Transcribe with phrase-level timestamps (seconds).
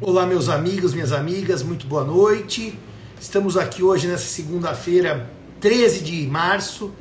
[0.00, 2.78] Olá, meus amigos, minhas amigas, muito boa noite.
[3.20, 5.28] Estamos aqui hoje nessa segunda-feira,
[5.60, 6.92] 13 de março,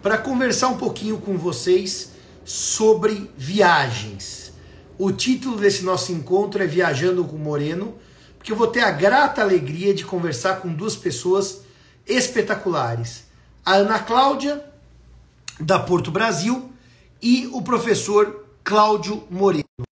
[0.00, 2.12] para conversar um pouquinho com vocês
[2.44, 4.52] sobre viagens.
[4.96, 7.96] O título desse nosso encontro é Viajando com Moreno,
[8.38, 11.62] porque eu vou ter a grata alegria de conversar com duas pessoas
[12.06, 13.24] espetaculares.
[13.66, 14.64] A Ana Cláudia,
[15.58, 16.70] da Porto Brasil,
[17.20, 19.83] e o professor Cláudio Moreno.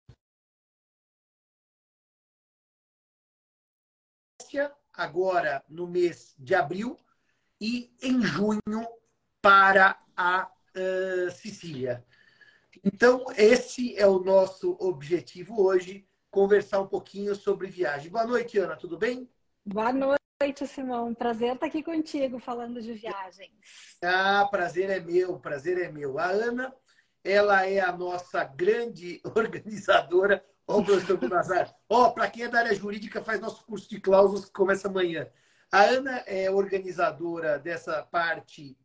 [4.92, 6.96] Agora no mês de abril
[7.60, 8.86] e em junho
[9.40, 12.04] para a uh, Sicília.
[12.84, 18.10] Então, esse é o nosso objetivo hoje, conversar um pouquinho sobre viagem.
[18.10, 19.28] Boa noite, Ana, tudo bem?
[19.64, 21.14] Boa noite, Simão.
[21.14, 23.96] Prazer estar aqui contigo falando de viagens.
[24.02, 26.18] Ah, prazer é meu, prazer é meu.
[26.18, 26.74] A Ana,
[27.22, 31.74] ela é a nossa grande organizadora Ó, o professor Bunazar.
[31.88, 35.28] Ó, para quem é da área jurídica, faz nosso curso de cláusulas que começa amanhã.
[35.70, 38.76] A Ana é organizadora dessa parte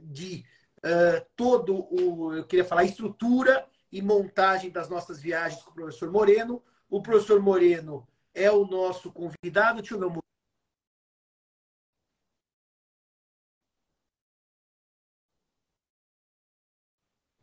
[0.00, 0.44] de
[0.78, 6.10] uh, todo o, eu queria falar, estrutura e montagem das nossas viagens com o professor
[6.10, 6.62] Moreno.
[6.88, 9.80] O professor Moreno é o nosso convidado.
[9.80, 10.20] Deixa eu ver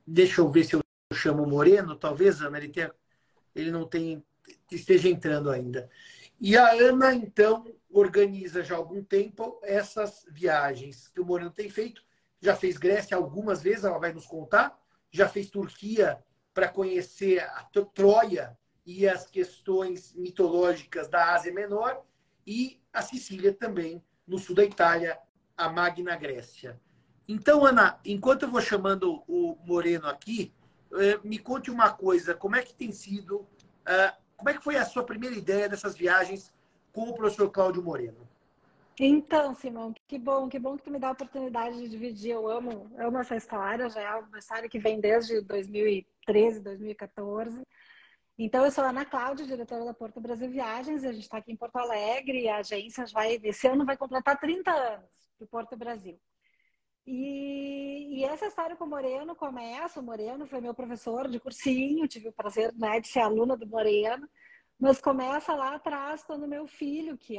[0.05, 0.81] Deixa eu ver se eu
[1.13, 2.93] chamo o Moreno, talvez, Ana, ele tenha
[3.55, 4.23] ele não tem
[4.71, 5.89] esteja entrando ainda.
[6.39, 11.69] E a Ana, então, organiza já há algum tempo essas viagens que o Moreno tem
[11.69, 12.03] feito.
[12.41, 14.77] Já fez Grécia algumas vezes, ela vai nos contar.
[15.11, 16.19] Já fez Turquia
[16.53, 22.03] para conhecer a Troia e as questões mitológicas da Ásia Menor.
[22.45, 25.17] E a Sicília também, no sul da Itália,
[25.55, 26.79] a Magna Grécia.
[27.25, 30.53] Então, Ana, enquanto eu vou chamando o Moreno aqui,
[31.23, 33.47] me conte uma coisa, como é que tem sido,
[33.85, 36.53] eh, como é que foi a sua primeira ideia dessas viagens
[36.91, 38.27] com o professor Cláudio Moreno?
[38.99, 42.31] Então, Simão, que bom, que bom que tu me dá a oportunidade de dividir.
[42.31, 47.63] Eu amo, amo essa história, já é uma história que vem desde 2013, 2014.
[48.37, 51.51] Então, eu sou a Ana Cláudia, diretora da Porto Brasil Viagens, a gente está aqui
[51.51, 56.19] em Porto Alegre, a agência vai, esse ano vai completar 30 anos do Porto Brasil.
[57.05, 59.99] E, e, essa história com o Moreno começa.
[59.99, 63.67] O Moreno foi meu professor de cursinho, tive o prazer né, de ser aluna do
[63.67, 64.27] Moreno.
[64.79, 67.37] Mas começa lá atrás, quando meu filho, que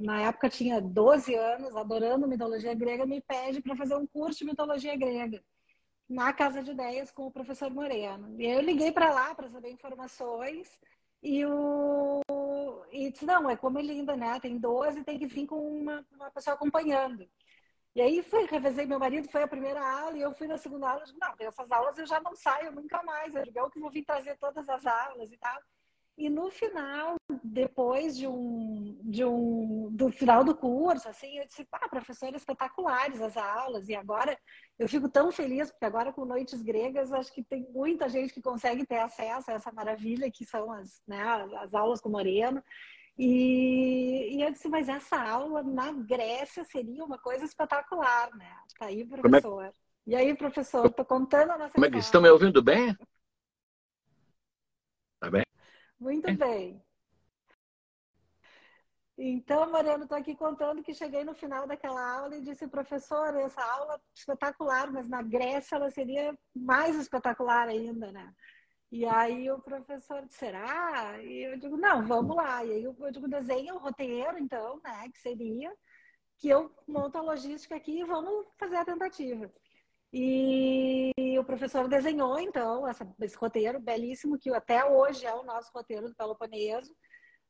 [0.00, 4.46] na época tinha 12 anos, adorando mitologia grega, me pede para fazer um curso de
[4.46, 5.42] mitologia grega
[6.08, 8.40] na Casa de Ideias com o professor Moreno.
[8.40, 10.78] E eu liguei para lá para saber informações.
[11.22, 12.20] E o
[12.92, 14.38] e disse, não, é como é linda, né?
[14.38, 17.26] Tem 12, tem que vir com uma, uma pessoa acompanhando.
[17.94, 20.88] E aí fui, revezei meu marido, foi a primeira aula, e eu fui na segunda
[20.88, 23.78] aula, digo, não, essas aulas eu já não saio nunca mais, eu digo, eu que
[23.78, 25.58] vou vir trazer todas as aulas e tal.
[26.16, 31.66] E no final, depois de um, de um, do final do curso, assim, eu disse,
[31.72, 34.38] ah, professores espetaculares as aulas, e agora
[34.78, 38.42] eu fico tão feliz, porque agora com Noites Gregas, acho que tem muita gente que
[38.42, 41.22] consegue ter acesso a essa maravilha que são as, né,
[41.60, 42.62] as aulas com Moreno,
[43.24, 48.52] e, e eu disse, mas essa aula na Grécia seria uma coisa espetacular, né?
[48.76, 49.64] Tá aí, professor.
[49.64, 49.72] É...
[50.04, 52.98] E aí, professor, estou contando a nossa Como é que estão me ouvindo bem?
[55.20, 55.44] Tá bem?
[56.00, 56.82] Muito bem.
[59.16, 63.62] Então, Mariano, estou aqui contando que cheguei no final daquela aula e disse, professor, essa
[63.62, 68.34] aula é espetacular, mas na Grécia ela seria mais espetacular ainda, né?
[68.92, 71.18] E aí o professor, será?
[71.22, 72.62] E eu digo, não, vamos lá.
[72.62, 75.08] E aí eu, digo, desenha o roteiro, então, né?
[75.10, 75.72] Que seria
[76.38, 79.50] que eu monto a logística aqui e vamos fazer a tentativa.
[80.12, 85.70] E o professor desenhou, então, essa, esse roteiro belíssimo, que até hoje é o nosso
[85.74, 86.92] roteiro do Peloponeso.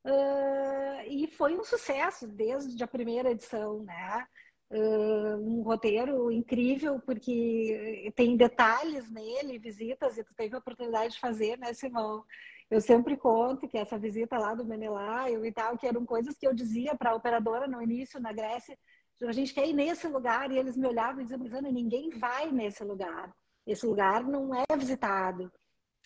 [0.05, 4.25] Uh, e foi um sucesso desde a primeira edição, né?
[4.71, 11.57] Um roteiro incrível, porque tem detalhes nele, visitas, e tu teve a oportunidade de fazer,
[11.59, 12.23] né, Simão?
[12.71, 16.47] Eu sempre conto que essa visita lá do Menelaio e tal, que eram coisas que
[16.47, 18.77] eu dizia para a operadora no início, na Grécia,
[19.21, 22.09] a gente quer ir nesse lugar, e eles me olhavam e diziam, mas Ana, ninguém
[22.09, 23.33] vai nesse lugar.
[23.65, 25.51] Esse lugar não é visitado.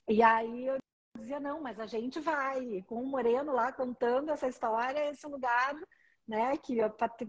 [0.08, 0.78] E aí eu
[1.18, 2.84] dizia, não, mas a gente vai.
[2.86, 5.76] Com o Moreno lá contando essa história, esse lugar
[6.28, 6.80] né, que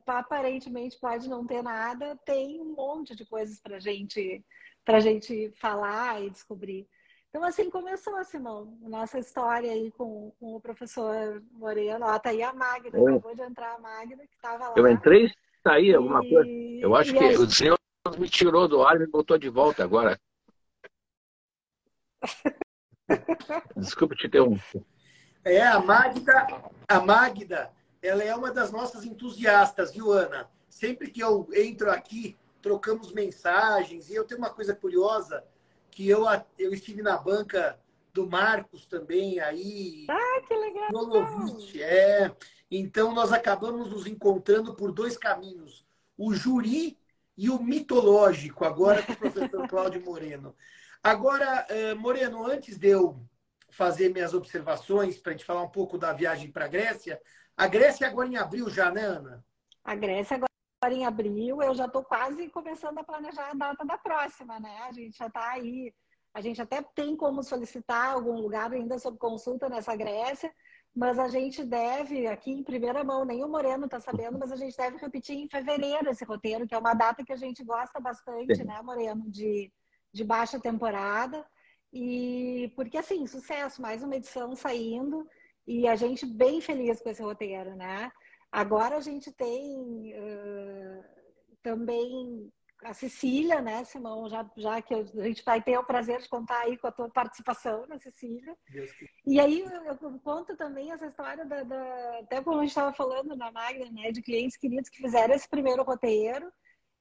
[0.07, 4.45] aparentemente pode não ter nada, tem um monte de coisas para gente,
[4.87, 6.89] a gente falar e descobrir.
[7.29, 12.07] Então, assim começou, Simão, nossa história aí com, com o professor Moreno.
[12.07, 13.13] Ó, tá aí a Magda, Oi.
[13.13, 14.75] acabou de entrar a Magda, que estava lá.
[14.77, 15.31] Eu entrei,
[15.63, 16.31] saí alguma e...
[16.31, 16.51] coisa.
[16.81, 17.37] Eu acho e que aí...
[17.37, 17.79] o Deus
[18.19, 20.19] me tirou do ar e me botou de volta agora.
[23.77, 24.83] Desculpa te interromper.
[25.45, 26.47] É, a Magda,
[26.89, 27.71] a Magda,
[28.03, 30.49] ela é uma das nossas entusiastas, viu, Ana?
[30.69, 34.09] Sempre que eu entro aqui, trocamos mensagens.
[34.09, 35.45] E eu tenho uma coisa curiosa,
[35.91, 36.25] que eu,
[36.59, 37.79] eu estive na banca
[38.13, 40.07] do Marcos também aí.
[40.09, 40.93] Ah, que legal!
[40.93, 42.35] Nolovich, é.
[42.71, 45.87] Então, nós acabamos nos encontrando por dois caminhos.
[46.17, 46.99] O juri
[47.37, 50.55] e o mitológico, agora com o professor Cláudio Moreno.
[51.03, 53.25] Agora, eh, Moreno, antes de eu
[53.71, 57.21] fazer minhas observações, para a gente falar um pouco da viagem para a Grécia,
[57.59, 59.45] a Grécia agora em abril já, né, Ana?
[59.85, 63.99] A Grécia agora em abril, eu já estou quase começando a planejar a data da
[63.99, 64.79] próxima, né?
[64.89, 65.93] A gente já está aí,
[66.33, 70.55] a gente até tem como solicitar algum lugar ainda sob consulta nessa Grécia,
[70.95, 74.57] mas a gente deve, aqui em primeira mão, nem o Moreno está sabendo, mas a
[74.57, 77.99] gente deve repetir em fevereiro esse roteiro, que é uma data que a gente gosta
[77.99, 78.65] bastante, Sim.
[78.65, 79.73] né, Moreno, de,
[80.13, 81.45] de baixa temporada.
[81.93, 85.27] E porque assim, sucesso, mais uma edição saindo
[85.69, 88.11] e a gente bem feliz com esse roteiro, né?
[88.51, 91.05] Agora a gente tem uh,
[91.63, 92.51] também
[92.83, 94.31] a Cecília, né, Simão?
[94.31, 97.11] Já, já que a gente vai ter o prazer de contar aí com a tua
[97.11, 98.57] participação na Cecília.
[99.27, 102.95] E aí eu, eu, conto também essa história da, da até como a gente estava
[102.95, 106.51] falando na Magna, né, de clientes queridos que fizeram esse primeiro roteiro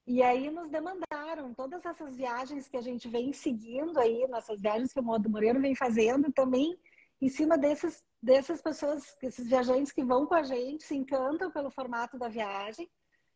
[0.06, 4.92] e aí nos demandaram todas essas viagens que a gente vem seguindo aí, nossas viagens
[4.92, 6.78] que o Modo Moreno vem fazendo, também
[7.20, 11.70] em cima desses, dessas pessoas, esses viajantes que vão com a gente, se encantam pelo
[11.70, 12.88] formato da viagem.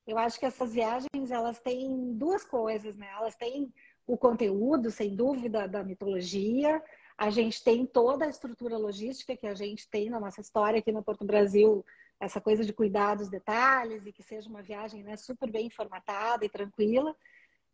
[0.07, 3.09] Eu acho que essas viagens, elas têm duas coisas, né?
[3.17, 3.73] Elas têm
[4.07, 6.83] o conteúdo, sem dúvida, da mitologia.
[7.17, 10.91] A gente tem toda a estrutura logística que a gente tem na nossa história aqui
[10.91, 11.85] no Porto Brasil,
[12.19, 16.45] essa coisa de cuidar dos detalhes e que seja uma viagem né, super bem formatada
[16.45, 17.15] e tranquila.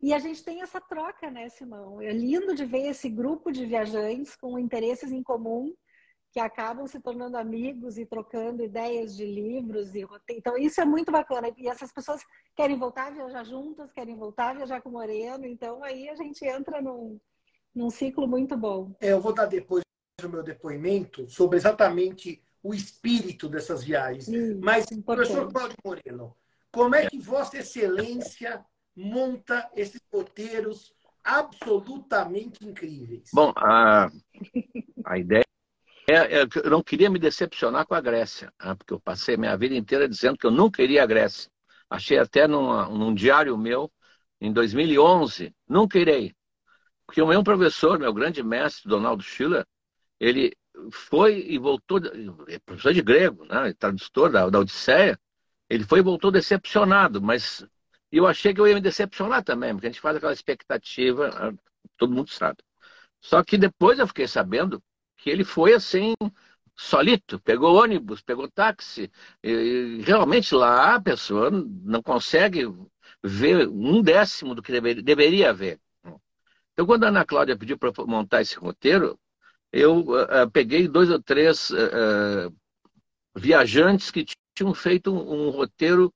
[0.01, 2.01] E a gente tem essa troca, né, Simão?
[2.01, 5.73] É lindo de ver esse grupo de viajantes com interesses em comum
[6.31, 11.11] que acabam se tornando amigos e trocando ideias de livros e então isso é muito
[11.11, 12.21] bacana e essas pessoas
[12.55, 16.15] querem voltar a viajar juntas querem voltar a viajar com o Moreno então aí a
[16.15, 17.19] gente entra num,
[17.73, 19.83] num ciclo muito bom é, eu vou dar depois
[20.23, 24.25] o meu depoimento sobre exatamente o espírito dessas viagens.
[24.25, 26.35] Sim, Mas, professor Cláudio Moreno,
[26.71, 28.63] como é que Vossa Excelência
[28.95, 30.93] monta esses roteiros
[31.23, 33.29] absolutamente incríveis?
[33.33, 34.09] Bom, a,
[35.05, 35.43] a ideia
[36.09, 38.75] é, é, eu não queria me decepcionar com a Grécia, né?
[38.75, 41.49] porque eu passei minha vida inteira dizendo que eu nunca iria à Grécia.
[41.89, 43.91] Achei até numa, num diário meu,
[44.39, 46.33] em 2011, nunca irei.
[47.05, 49.65] Porque o meu professor, meu grande mestre, Donaldo Schiller,
[50.19, 50.55] ele
[50.91, 51.99] foi e voltou,
[52.47, 55.19] é professor de grego, né, tradutor da, da Odisseia,
[55.69, 57.65] ele foi e voltou decepcionado, mas
[58.11, 61.53] eu achei que eu ia me decepcionar também, porque a gente faz aquela expectativa, ah,
[61.97, 62.63] todo mundo sabe.
[63.21, 64.81] Só que depois eu fiquei sabendo
[65.19, 66.15] que ele foi assim,
[66.75, 69.11] solito, pegou ônibus, pegou táxi,
[69.43, 72.65] e realmente lá a pessoa não consegue
[73.23, 75.79] ver um décimo do que deveria, deveria ver.
[76.73, 79.19] Então, quando a Ana Cláudia pediu para montar esse roteiro,
[79.71, 82.55] eu uh, peguei dois ou três uh,
[83.35, 84.25] viajantes que
[84.55, 86.13] tinham feito um, um roteiro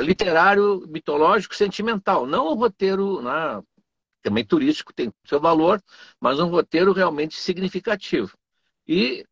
[0.00, 2.26] literário, mitológico, sentimental.
[2.26, 3.62] Não um roteiro né,
[4.22, 5.82] também turístico, tem seu valor,
[6.20, 8.36] mas um roteiro realmente significativo.
[8.86, 9.24] E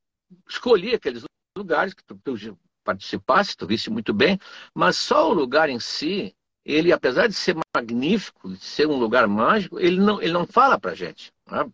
[0.48, 1.24] escolhi aqueles
[1.56, 4.38] lugares que tu, tu participasse, tu visse muito bem,
[4.74, 9.26] mas só o lugar em si, ele, apesar de ser magnífico, de ser um lugar
[9.26, 11.32] mágico, ele não, ele não fala para gente.
[11.50, 11.70] Né?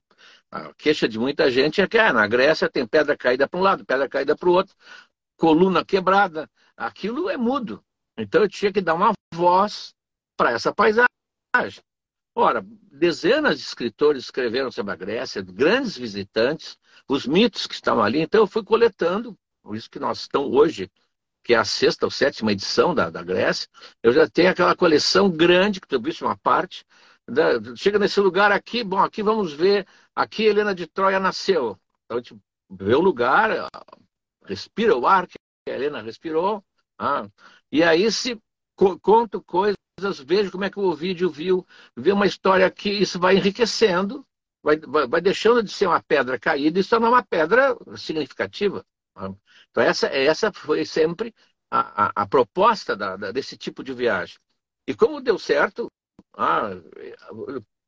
[0.51, 3.63] A queixa de muita gente é que ah, na Grécia tem pedra caída para um
[3.63, 4.75] lado, pedra caída para o outro,
[5.37, 6.49] coluna quebrada.
[6.77, 7.83] Aquilo é mudo.
[8.17, 9.95] Então eu tinha que dar uma voz
[10.37, 11.07] para essa paisagem.
[12.39, 12.63] Ora,
[12.93, 16.77] dezenas de escritores escreveram sobre a Grécia, grandes visitantes,
[17.09, 18.21] os mitos que estavam ali.
[18.21, 20.91] Então eu fui coletando, por isso que nós estamos hoje,
[21.43, 23.67] que é a sexta ou sétima edição da, da Grécia,
[24.03, 26.85] eu já tenho aquela coleção grande, que tu viste uma parte,
[27.75, 31.81] chega nesse lugar aqui, bom, aqui vamos ver, aqui Helena de Troia nasceu.
[32.05, 32.37] Então a gente
[32.69, 33.67] vê o lugar,
[34.45, 35.39] respira o ar que
[35.69, 36.63] a Helena respirou,
[36.99, 37.27] ah,
[37.73, 38.39] e aí se
[38.75, 39.01] co
[39.47, 39.77] coisas,
[40.27, 44.27] vejo como é que o vídeo viu, vê uma história que isso vai enriquecendo,
[44.63, 48.85] vai, vai, vai deixando de ser uma pedra caída e se tornar uma pedra significativa.
[49.71, 51.35] Então essa, essa foi sempre
[51.71, 54.37] a, a, a proposta da, da, desse tipo de viagem.
[54.87, 55.91] E como deu certo,
[56.37, 56.73] ah,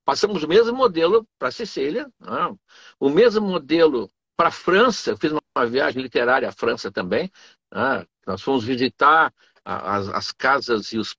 [0.02, 2.54] passamos o mesmo modelo para Sicília, ah,
[2.98, 5.10] o mesmo modelo para a França.
[5.10, 7.30] Eu fiz uma viagem literária à França também.
[7.70, 9.30] Ah, nós fomos visitar
[9.62, 11.14] as, as, casas e os,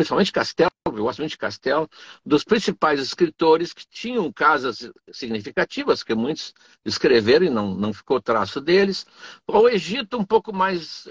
[0.00, 1.88] principalmente castelos eu gosto muito de Castelo,
[2.24, 6.54] dos principais escritores que tinham casas significativas, que muitos
[6.84, 9.06] escreveram e não, não ficou traço deles.
[9.46, 11.06] O Egito um pouco mais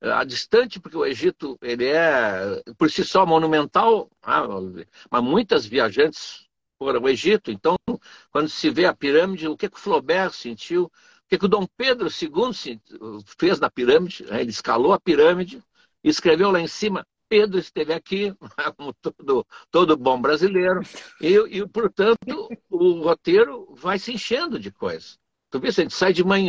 [0.00, 4.46] a distante, porque o Egito ele é por si só monumental, ah,
[5.10, 6.46] mas muitas viajantes
[6.78, 7.76] foram ao Egito, então
[8.30, 10.90] quando se vê a pirâmide, o que, que o Flaubert sentiu, o
[11.28, 12.80] que, que o Dom Pedro II
[13.36, 14.42] fez na pirâmide, né?
[14.42, 15.60] ele escalou a pirâmide,
[16.04, 18.34] escreveu lá em cima Pedro esteve aqui,
[18.76, 20.80] como todo, todo bom brasileiro,
[21.20, 25.18] e, e, portanto, o roteiro vai se enchendo de coisas.
[25.50, 26.48] Tu vê, a gente sai de manhã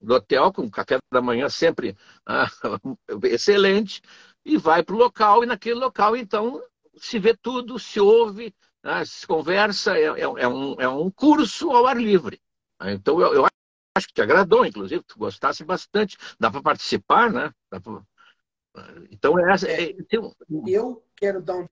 [0.00, 2.46] do hotel, com café da manhã sempre ah,
[3.24, 4.00] excelente,
[4.44, 6.62] e vai para o local, e naquele local, então,
[6.96, 11.70] se vê tudo, se ouve, ah, se conversa, é, é, é, um, é um curso
[11.70, 12.40] ao ar livre.
[12.82, 13.44] Então, eu, eu
[13.96, 17.52] acho que te agradou, inclusive, tu gostasse bastante, dá para participar, né?
[17.70, 18.02] Pra...
[19.10, 19.96] Então, essa, é, é,
[20.66, 21.66] eu quero dar um.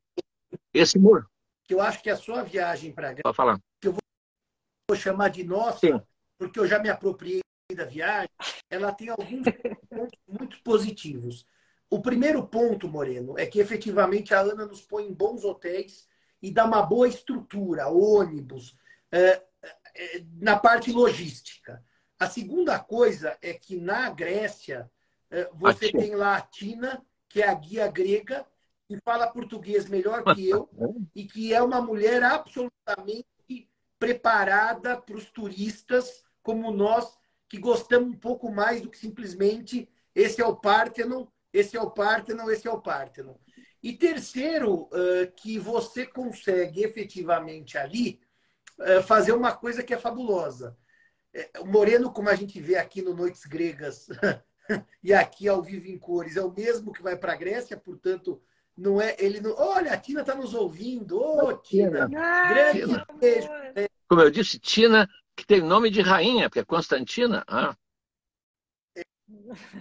[0.72, 1.28] Esse muro.
[1.64, 3.58] Que eu acho que a sua viagem para Pode falar.
[3.80, 3.92] Que eu
[4.88, 6.00] vou chamar de nossa, Sim.
[6.38, 7.40] porque eu já me apropriei
[7.74, 8.28] da viagem,
[8.68, 9.44] ela tem alguns
[9.88, 11.46] pontos muito positivos.
[11.88, 16.06] O primeiro ponto, Moreno, é que efetivamente a Ana nos põe em bons hotéis
[16.40, 18.76] e dá uma boa estrutura, ônibus,
[19.10, 19.42] é,
[19.94, 21.84] é, na parte logística.
[22.18, 24.90] A segunda coisa é que na Grécia
[25.32, 28.46] é, você tem lá a Tina, que é a guia grega,
[28.86, 30.68] que fala português melhor que eu
[31.14, 33.26] e que é uma mulher absolutamente
[33.98, 37.16] preparada para os turistas como nós,
[37.48, 41.90] que gostamos um pouco mais do que simplesmente esse é o Parthenon, esse é o
[41.90, 43.34] Parthenon, esse é o Parthenon.
[43.82, 44.90] E terceiro,
[45.36, 48.20] que você consegue efetivamente ali
[49.06, 50.76] fazer uma coisa que é fabulosa.
[51.32, 54.06] É, o Moreno, como a gente vê aqui no Noites Gregas,
[55.02, 58.40] e aqui ao vivo em cores é o mesmo que vai para a Grécia, portanto,
[58.76, 59.54] não é ele não.
[59.56, 61.18] Olha, a Tina está nos ouvindo.
[61.18, 63.06] Ô, oh, Tina, grande Tina.
[63.18, 63.48] beijo.
[64.08, 67.44] Como eu disse, Tina, que tem nome de rainha, porque é Constantina.
[67.46, 67.76] Ah.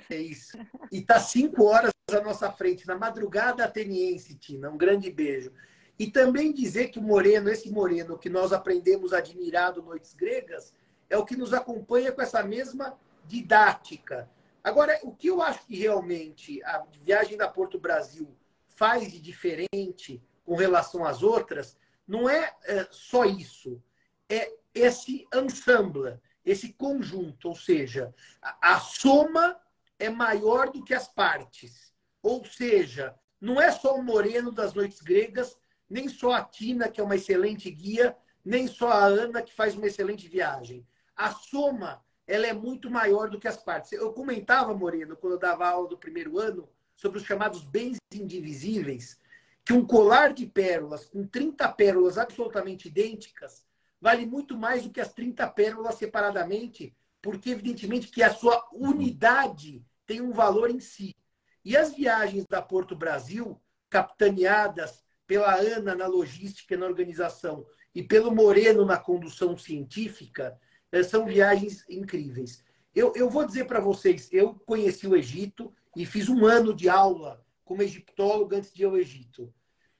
[0.09, 0.57] É isso.
[0.91, 4.69] E está cinco horas à nossa frente, na madrugada ateniense, Tina.
[4.69, 5.51] Um grande beijo.
[5.97, 10.13] E também dizer que o Moreno, esse Moreno que nós aprendemos a admirar do Noites
[10.13, 10.73] Gregas,
[11.09, 14.29] é o que nos acompanha com essa mesma didática
[14.63, 18.35] Agora, o que eu acho que realmente a viagem da Porto Brasil
[18.67, 21.77] faz de diferente com relação às outras,
[22.07, 23.81] não é, é só isso.
[24.29, 29.59] É esse ensemble, esse conjunto, ou seja, a, a soma
[29.99, 31.93] é maior do que as partes.
[32.21, 35.57] Ou seja, não é só o Moreno das Noites Gregas,
[35.89, 39.75] nem só a Tina, que é uma excelente guia, nem só a Ana, que faz
[39.75, 40.87] uma excelente viagem.
[41.15, 43.91] A soma ela é muito maior do que as partes.
[43.91, 49.19] Eu comentava, Moreno, quando eu dava aula do primeiro ano, sobre os chamados bens indivisíveis,
[49.65, 53.65] que um colar de pérolas com 30 pérolas absolutamente idênticas
[53.99, 59.85] vale muito mais do que as 30 pérolas separadamente, porque evidentemente que a sua unidade
[60.05, 61.15] tem um valor em si.
[61.63, 68.01] E as viagens da Porto Brasil, capitaneadas pela Ana na logística e na organização e
[68.01, 70.59] pelo Moreno na condução científica,
[71.07, 72.63] são viagens incríveis.
[72.93, 76.89] Eu, eu vou dizer para vocês, eu conheci o Egito e fiz um ano de
[76.89, 79.53] aula como egiptólogo antes de ir ao Egito.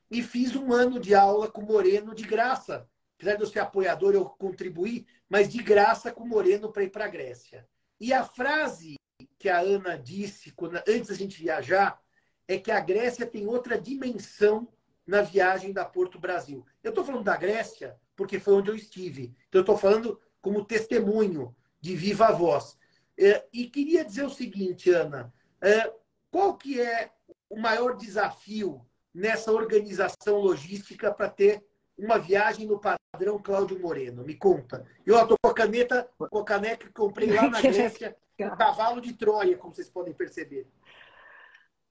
[0.09, 2.87] E fiz um ano de aula com Moreno de graça.
[3.15, 7.05] Apesar de eu ser apoiador, eu contribuí, mas de graça com Moreno para ir para
[7.05, 7.65] a Grécia.
[7.99, 8.95] E a frase
[9.39, 12.01] que a Ana disse quando, antes da gente viajar
[12.47, 14.67] é que a Grécia tem outra dimensão
[15.07, 16.65] na viagem da Porto Brasil.
[16.83, 19.33] Eu estou falando da Grécia porque foi onde eu estive.
[19.47, 22.77] Então, eu estou falando como testemunho de viva voz.
[23.17, 25.31] É, e queria dizer o seguinte, Ana,
[25.61, 25.91] é,
[26.31, 27.11] qual que é
[27.49, 31.63] o maior desafio nessa organização logística para ter
[31.97, 34.23] uma viagem no padrão Cláudio Moreno?
[34.23, 34.85] Me conta.
[35.05, 39.01] Eu estou com a caneta, com a caneca que comprei lá na Grécia, um cavalo
[39.01, 40.67] de Troia, como vocês podem perceber.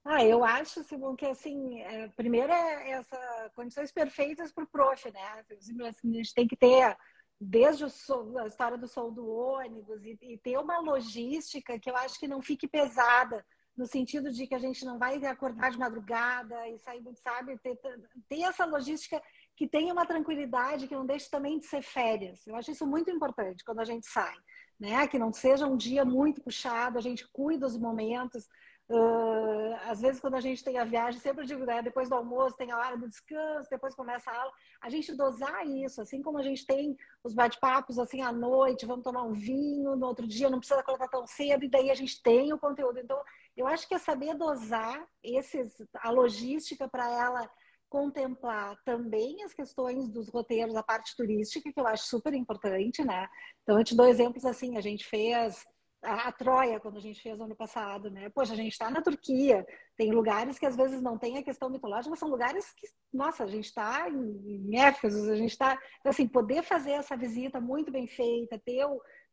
[0.03, 5.11] Ah, eu acho, Simão, que assim, é, primeiro é essa condições perfeitas para o prof,
[5.11, 5.45] né?
[5.87, 6.97] Assim, a gente tem que ter
[7.43, 11.97] desde sol, a história do sol do ônibus e, e, ter uma logística que eu
[11.97, 13.43] acho que não fique pesada
[13.75, 17.79] no sentido de que a gente não vai acordar de madrugada e sair, sabe, ter,
[18.29, 19.19] ter essa logística
[19.55, 22.45] que tenha uma tranquilidade, que não deixe também de ser férias.
[22.45, 24.35] Eu acho isso muito importante quando a gente sai,
[24.79, 25.07] né?
[25.07, 28.47] Que não seja um dia muito puxado, a gente cuida dos momentos,
[28.93, 32.57] Uh, às vezes, quando a gente tem a viagem, sempre digo, né, depois do almoço
[32.57, 34.51] tem a hora do descanso, depois começa a aula.
[34.81, 39.05] A gente dosar isso, assim como a gente tem os bate-papos assim à noite, vamos
[39.05, 42.21] tomar um vinho, no outro dia não precisa acordar tão cedo, e daí a gente
[42.21, 42.99] tem o conteúdo.
[42.99, 43.17] Então,
[43.55, 47.49] eu acho que é saber dosar esses, a logística para ela
[47.87, 53.29] contemplar também as questões dos roteiros, a parte turística, que eu acho super importante, né?
[53.63, 55.65] Então, eu te dou exemplos assim, a gente fez
[56.01, 58.29] a, Troia, quando a gente fez no ano passado, né?
[58.29, 59.65] Poxa, a gente está na Turquia,
[59.95, 63.47] tem lugares que às vezes não tem a questão mitológica, são lugares que, nossa, a
[63.47, 65.77] gente está em, Éfeso, a gente está...
[65.99, 68.85] Então, assim, poder fazer essa visita muito bem feita, ter,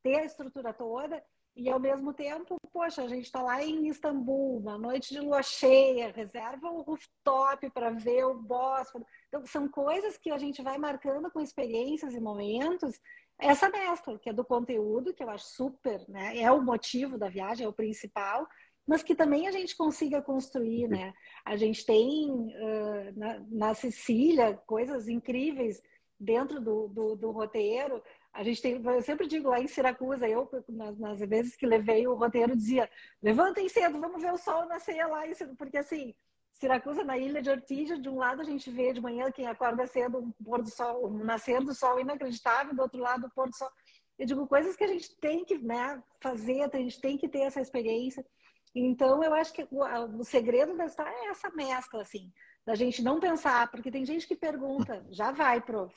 [0.03, 1.23] ter a estrutura toda
[1.59, 5.43] e ao mesmo tempo, poxa, a gente está lá em Istambul, uma noite de lua
[5.43, 9.05] cheia, reserva o rooftop para ver o Bósforo.
[9.27, 13.01] Então, são coisas que a gente vai marcando com experiências e momentos.
[13.39, 16.39] Essa mescla, que é do conteúdo, que eu acho super, né?
[16.39, 18.47] É o motivo da viagem, é o principal,
[18.87, 21.15] mas que também a gente consiga construir, né?
[21.45, 25.81] A gente tem uh, na, na Sicília coisas incríveis
[26.19, 28.03] dentro do, do, do roteiro.
[28.33, 32.07] A gente tem, eu sempre digo lá em Siracusa, eu, nas, nas vezes que levei
[32.09, 32.91] o roteiro, dizia:
[33.23, 35.23] levantem cedo, vamos ver o sol nascer lá,
[35.57, 36.15] porque assim,
[36.59, 39.87] Siracusa, na ilha de Ortigia, de um lado a gente vê de manhã quem acorda
[39.87, 43.49] cedo um pôr do sol, um nascer do sol inacreditável, do outro lado o pôr
[43.49, 43.71] do sol.
[44.19, 47.43] Eu digo coisas que a gente tem que né, fazer, a gente tem que ter
[47.43, 48.27] essa experiência.
[48.75, 49.85] Então, eu acho que o,
[50.19, 52.33] o segredo da história é essa mescla, assim,
[52.67, 55.95] da gente não pensar, porque tem gente que pergunta, já vai, prof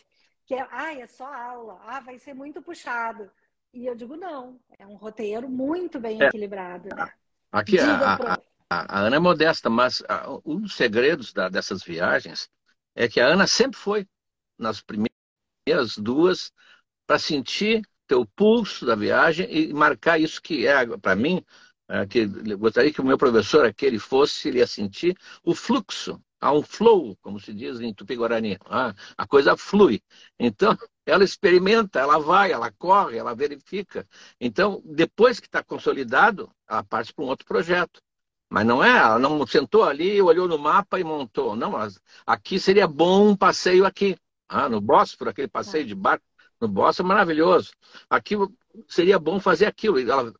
[0.51, 3.31] que é, ah, é só aula, ah, vai ser muito puxado.
[3.73, 6.25] E eu digo, não, é um roteiro muito bem é.
[6.25, 6.89] equilibrado.
[6.93, 7.09] Né?
[7.49, 8.41] Aqui, a, a,
[8.71, 10.01] a, Ana é modesta, mas
[10.45, 12.49] um dos segredos da, dessas viagens
[12.95, 14.07] é que a Ana sempre foi
[14.57, 16.51] nas primeiras duas
[17.05, 21.43] para sentir teu pulso da viagem e marcar isso que é, para mim,
[21.89, 22.25] é, que
[22.55, 27.15] gostaria que o meu professor aquele fosse, ele ia sentir o fluxo há um flow,
[27.21, 28.57] como se diz em Tupi-Guarani.
[28.65, 30.01] Ah, a coisa flui.
[30.39, 30.75] Então,
[31.05, 34.07] ela experimenta, ela vai, ela corre, ela verifica.
[34.39, 38.01] Então, depois que está consolidado, ela parte para um outro projeto.
[38.51, 41.55] Mas não é, ela não sentou ali, olhou no mapa e montou.
[41.55, 41.71] Não,
[42.27, 44.17] aqui seria bom um passeio aqui.
[44.49, 46.25] Ah, no Bósforo, aquele passeio de barco
[46.59, 47.71] no Bósforo é maravilhoso.
[48.09, 48.35] Aqui
[48.89, 49.97] seria bom fazer aquilo.
[49.99, 50.33] Ela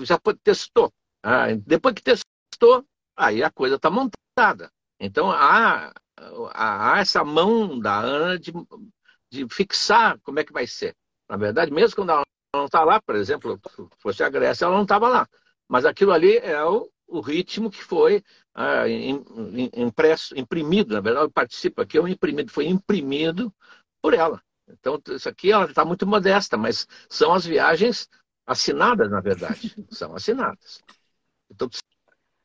[0.00, 0.92] já testou.
[1.22, 2.84] Ah, depois que testou,
[3.16, 4.70] aí a coisa está montada.
[5.00, 5.94] Então há,
[6.52, 8.52] há essa mão da Ana de,
[9.30, 10.94] de fixar como é que vai ser.
[11.26, 12.22] Na verdade, mesmo quando ela
[12.54, 13.58] não está lá, por exemplo,
[13.98, 15.26] fosse a Grécia, ela não estava lá.
[15.66, 18.22] Mas aquilo ali é o, o ritmo que foi
[18.54, 18.84] ah,
[19.74, 23.54] impresso, imprimido, na verdade, participa aqui, é um imprimido, foi imprimido
[24.02, 24.42] por ela.
[24.68, 28.08] Então, isso aqui ela está muito modesta, mas são as viagens
[28.46, 29.74] assinadas, na verdade.
[29.90, 30.82] são assinadas.
[31.50, 31.68] Então,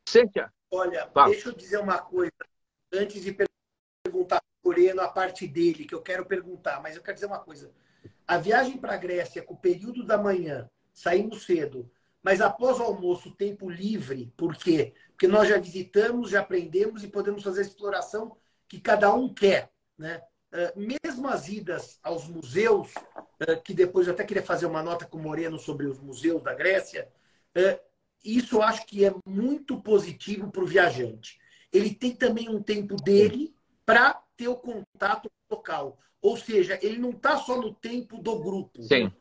[0.07, 1.31] Cíntia, Olha, Fala.
[1.31, 2.31] deixa eu dizer uma coisa
[2.93, 3.35] antes de
[4.03, 7.25] perguntar para o Moreno a parte dele, que eu quero perguntar, mas eu quero dizer
[7.25, 7.71] uma coisa.
[8.25, 11.91] A viagem para a Grécia, com o período da manhã, saímos cedo,
[12.23, 14.93] mas após o almoço, tempo livre, por quê?
[15.09, 19.71] Porque nós já visitamos, já aprendemos e podemos fazer a exploração que cada um quer,
[19.97, 20.21] né?
[20.53, 25.05] Uh, mesmo as idas aos museus, uh, que depois eu até queria fazer uma nota
[25.05, 27.07] com o Moreno sobre os museus da Grécia,
[27.57, 27.79] uh,
[28.23, 31.39] isso eu acho que é muito positivo para o viajante.
[31.71, 33.55] Ele tem também um tempo dele
[33.85, 35.97] para ter o contato local.
[36.21, 38.83] Ou seja, ele não está só no tempo do grupo.
[38.83, 39.11] Sim.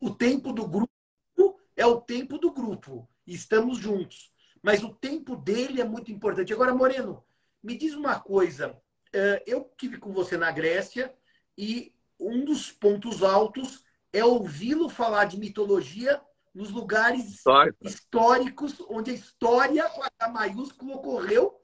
[0.00, 0.91] O tempo do grupo
[1.82, 3.08] é o tempo do grupo.
[3.26, 4.32] Estamos juntos.
[4.62, 6.52] Mas o tempo dele é muito importante.
[6.52, 7.24] Agora, Moreno,
[7.62, 8.80] me diz uma coisa.
[9.12, 11.12] Eh, eu tive com você na Grécia
[11.58, 16.22] e um dos pontos altos é ouvi-lo falar de mitologia
[16.54, 17.88] nos lugares Histórico.
[17.88, 21.58] históricos onde a história com H maiúsculo ocorreu,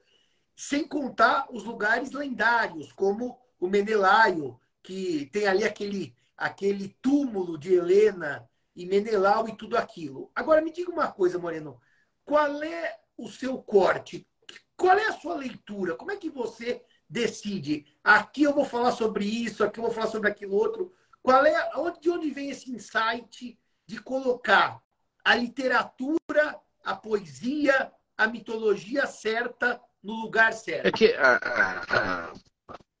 [0.55, 7.73] sem contar os lugares lendários, como o Menelaio, que tem ali aquele, aquele túmulo de
[7.73, 8.48] Helena
[8.79, 10.31] e Menelau e tudo aquilo.
[10.33, 11.81] Agora me diga uma coisa, Moreno,
[12.23, 14.25] qual é o seu corte?
[14.77, 15.95] Qual é a sua leitura?
[15.95, 17.85] Como é que você decide?
[18.01, 20.93] Aqui eu vou falar sobre isso, aqui eu vou falar sobre aquilo outro.
[21.21, 24.81] Qual é, de onde vem esse insight de colocar
[25.25, 30.87] a literatura, a poesia, a mitologia certa no lugar certo.
[30.87, 32.33] É que a, a,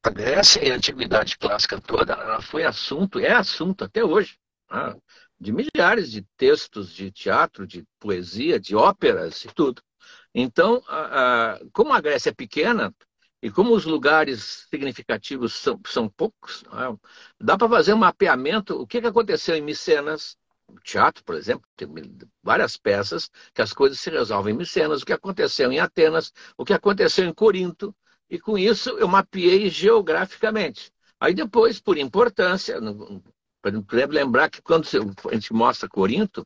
[0.03, 4.37] a Grécia e a antiguidade clássica toda, ela foi assunto, é assunto até hoje,
[4.69, 4.93] né?
[5.39, 9.81] De milhares de textos de teatro, de poesia, de óperas e tudo.
[10.33, 12.93] Então, a, como a Grécia é pequena,
[13.41, 16.97] e como os lugares significativos são, são poucos, né?
[17.39, 18.75] dá para fazer um mapeamento.
[18.79, 20.37] O que, que aconteceu em Micenas,
[20.83, 21.87] teatro, por exemplo, tem
[22.43, 26.65] várias peças que as coisas se resolvem em Micenas, o que aconteceu em Atenas, o
[26.65, 27.95] que aconteceu em Corinto,
[28.29, 30.91] e com isso eu mapeei geograficamente.
[31.19, 32.79] Aí depois, por importância,
[33.61, 33.73] por
[34.09, 34.87] lembrar que quando
[35.29, 36.45] a gente mostra Corinto,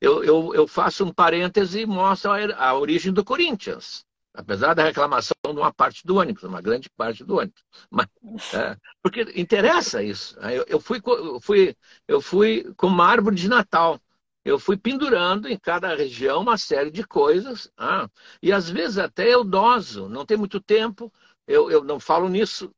[0.00, 4.04] eu, eu, eu faço um parêntese e mostro a, a origem do Corinthians.
[4.34, 7.62] Apesar da reclamação de uma parte do ônibus, uma grande parte do ônibus.
[7.90, 8.06] Mas,
[8.54, 10.38] é, porque interessa isso.
[10.40, 11.76] Eu, eu, fui, eu, fui,
[12.08, 14.00] eu fui com uma árvore de Natal.
[14.44, 17.70] Eu fui pendurando em cada região uma série de coisas.
[17.76, 18.08] Ah,
[18.42, 21.12] e às vezes até eu doso, não tem muito tempo.
[21.46, 22.72] Eu, eu não falo nisso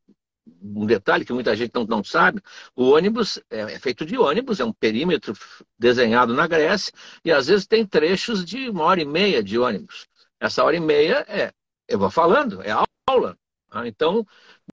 [0.62, 2.42] um detalhe que muita gente não, não sabe,
[2.76, 5.34] o ônibus é, é, feito de ônibus, é um perímetro
[5.78, 6.92] desenhado na Grécia,
[7.24, 10.06] e às vezes tem trechos de uma hora e meia de ônibus.
[10.38, 11.52] Essa hora e meia é,
[11.88, 12.70] eu vou falando, é
[13.06, 13.38] aula.
[13.70, 14.24] Ah, então,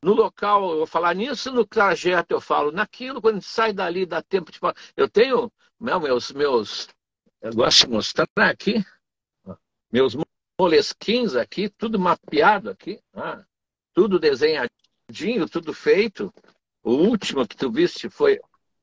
[0.04, 4.22] no local eu vou falar nisso, no trajeto eu falo naquilo, quando sai dali dá
[4.22, 4.76] tempo de falar.
[4.96, 6.88] Eu tenho meus, meus,
[7.42, 8.86] eu gosto de mostrar aqui,
[9.92, 10.16] meus
[10.60, 13.44] moleskins aqui, tudo mapeado aqui, ah,
[13.94, 14.20] tudo
[15.12, 16.34] desenhado tudo feito.
[16.84, 18.40] O último que tu viste foi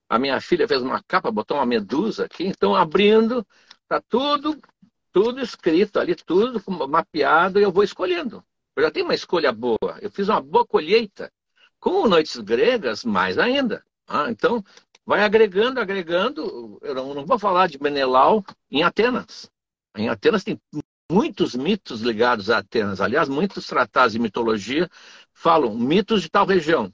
[0.09, 3.47] a minha filha fez uma capa, botou uma medusa aqui, então abrindo,
[3.87, 4.59] tá tudo,
[5.13, 8.43] tudo escrito ali, tudo mapeado, e eu vou escolhendo.
[8.75, 9.99] Eu já tenho uma escolha boa.
[10.01, 11.33] Eu fiz uma boa colheita.
[11.81, 13.85] Com noites gregas, mais ainda.
[14.07, 14.65] Ah, então,
[15.05, 16.79] vai agregando, agregando.
[16.83, 19.51] Eu não, não vou falar de Menelau em Atenas.
[19.97, 20.61] Em Atenas tem
[21.11, 23.01] muitos mitos ligados a Atenas.
[23.01, 24.89] Aliás, muitos tratados de mitologia
[25.39, 26.93] falam mitos de tal região,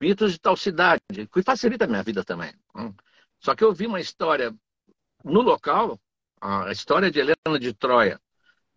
[0.00, 1.00] mitos de tal cidade,
[1.32, 2.52] que facilita a minha vida também.
[2.74, 2.92] Hum.
[3.38, 4.52] Só que eu vi uma história
[5.22, 5.98] no local,
[6.40, 8.20] a história de Helena de Troia,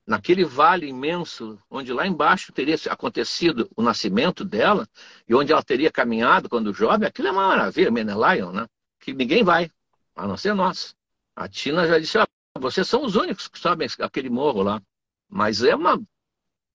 [0.05, 4.87] naquele vale imenso, onde lá embaixo teria acontecido o nascimento dela,
[5.27, 8.67] e onde ela teria caminhado quando jovem, aquilo é uma maravilha, Menelaion, né?
[8.99, 9.69] Que ninguém vai,
[10.15, 10.95] a não ser nós.
[11.35, 12.27] A Tina já disse, ah,
[12.59, 14.81] vocês são os únicos que sabem aquele morro lá.
[15.27, 15.99] Mas é uma.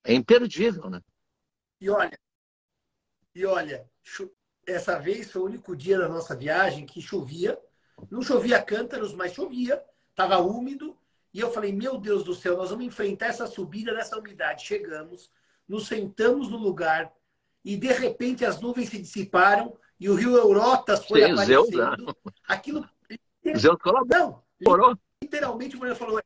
[0.05, 1.01] É imperdível, né?
[1.81, 2.19] E olha,
[3.35, 3.89] e olha,
[4.67, 7.59] essa vez foi o único dia da nossa viagem que chovia.
[8.11, 9.83] Não chovia cântaros, mas chovia.
[10.11, 10.97] Estava úmido.
[11.33, 14.67] E eu falei, meu Deus do céu, nós vamos enfrentar essa subida nessa umidade.
[14.67, 15.31] Chegamos,
[15.67, 17.13] nos sentamos no lugar
[17.65, 21.71] e de repente as nuvens se dissiparam e o rio Eurotas foi Sim, aparecendo.
[21.71, 22.31] Zeus, né?
[22.47, 22.89] Aquilo.
[23.57, 24.43] Zeus colaborou.
[24.61, 26.21] Não, literalmente o Moreno falou,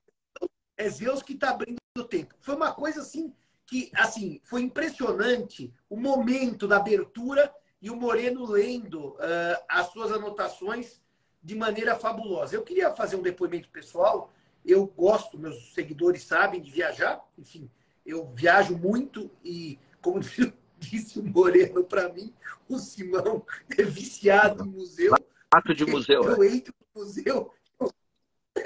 [0.76, 2.34] é Zeus que está abrindo o tempo.
[2.40, 3.32] Foi uma coisa assim
[3.66, 7.52] que assim foi impressionante o momento da abertura
[7.82, 11.00] e o Moreno lendo uh, as suas anotações
[11.42, 12.54] de maneira fabulosa.
[12.54, 14.32] Eu queria fazer um depoimento pessoal.
[14.64, 17.20] Eu gosto, meus seguidores sabem de viajar.
[17.36, 17.70] Enfim,
[18.04, 20.20] eu viajo muito e, como
[20.78, 22.32] disse o Moreno para mim,
[22.68, 23.44] o Simão
[23.76, 25.14] é viciado em museu.
[25.52, 26.22] Rato de museu.
[26.22, 26.48] Eu é.
[26.48, 27.92] entro no museu, eu...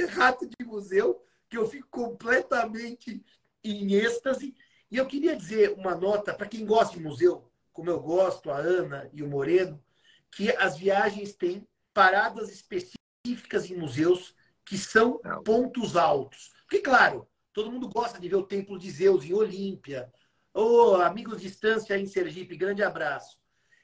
[0.10, 3.22] rato de museu, que eu fico completamente
[3.62, 4.54] em êxtase
[4.90, 8.56] e eu queria dizer uma nota para quem gosta de museu, como eu gosto, a
[8.56, 9.82] Ana e o Moreno,
[10.30, 16.52] que as viagens têm paradas específicas em museus que são pontos altos.
[16.62, 20.12] Porque, claro, todo mundo gosta de ver o Templo de Zeus em Olímpia,
[20.52, 23.38] ou Amigos de Distância em Sergipe, grande abraço.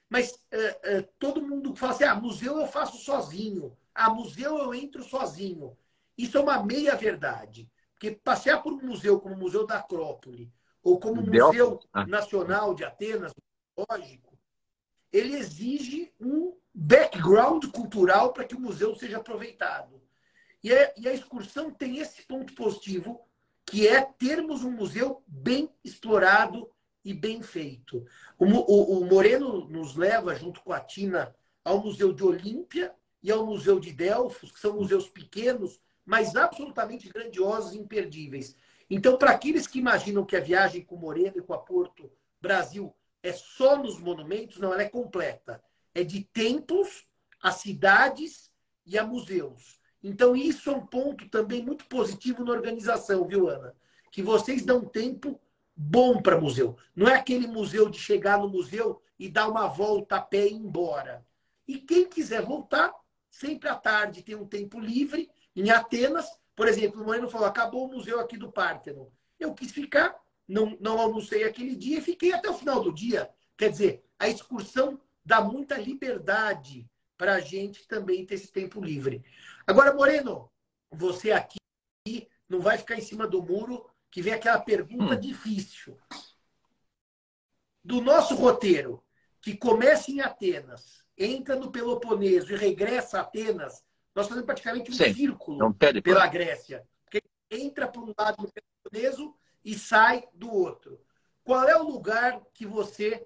[0.09, 4.75] Mas é, é, todo mundo fala assim: ah, museu eu faço sozinho, ah, museu eu
[4.75, 5.77] entro sozinho.
[6.17, 7.71] Isso é uma meia-verdade.
[7.93, 10.53] Porque passear por um museu como o Museu da Acrópole,
[10.87, 12.07] ou como Museu ah.
[12.07, 13.33] Nacional de Atenas,
[13.77, 14.39] lógico,
[15.13, 20.01] ele exige um background cultural para que o museu seja aproveitado.
[20.63, 23.21] E a, e a excursão tem esse ponto positivo,
[23.65, 26.71] que é termos um museu bem explorado
[27.05, 28.07] e bem feito.
[28.39, 33.33] O, o, o, Moreno nos leva, junto com a Tina, ao Museu de Olímpia e
[33.33, 38.57] ao Museu de Delfos, que são museus pequenos, mas absolutamente grandiosos e imperdíveis.
[38.89, 42.95] Então, para aqueles que imaginam que a viagem com Moreno e com a Porto Brasil
[43.23, 45.63] é só nos monumentos, não, ela é completa.
[45.95, 47.07] É de templos
[47.43, 48.53] a cidades
[48.85, 49.81] e a museus.
[50.03, 53.75] Então, isso é um ponto também muito positivo na organização, viu, Ana?
[54.13, 55.41] Que vocês dão tempo
[55.75, 56.77] bom para museu.
[56.95, 60.53] Não é aquele museu de chegar no museu e dar uma volta a pé e
[60.53, 61.27] ir embora.
[61.67, 62.95] E quem quiser voltar,
[63.29, 67.87] sempre à tarde tem um tempo livre em Atenas, por exemplo, o Moreno falou: acabou
[67.87, 69.07] o museu aqui do Parthenon.
[69.39, 70.17] Eu quis ficar,
[70.49, 73.31] não, não almocei aquele dia e fiquei até o final do dia.
[73.57, 79.23] Quer dizer, a excursão dá muita liberdade para a gente também ter esse tempo livre.
[79.67, 80.51] Agora, Moreno,
[80.91, 81.59] você aqui
[82.49, 85.21] não vai ficar em cima do muro, que vem aquela pergunta hum.
[85.21, 85.99] difícil.
[87.85, 89.03] Do nosso roteiro,
[89.43, 93.85] que começa em Atenas, entra no Peloponeso e regressa a Atenas,
[94.17, 96.83] nós fazemos praticamente um Sim, círculo pela Grécia.
[97.05, 100.99] Porque entra por um lado do Peloponeso e sai do outro.
[101.45, 103.25] Qual é o lugar que você,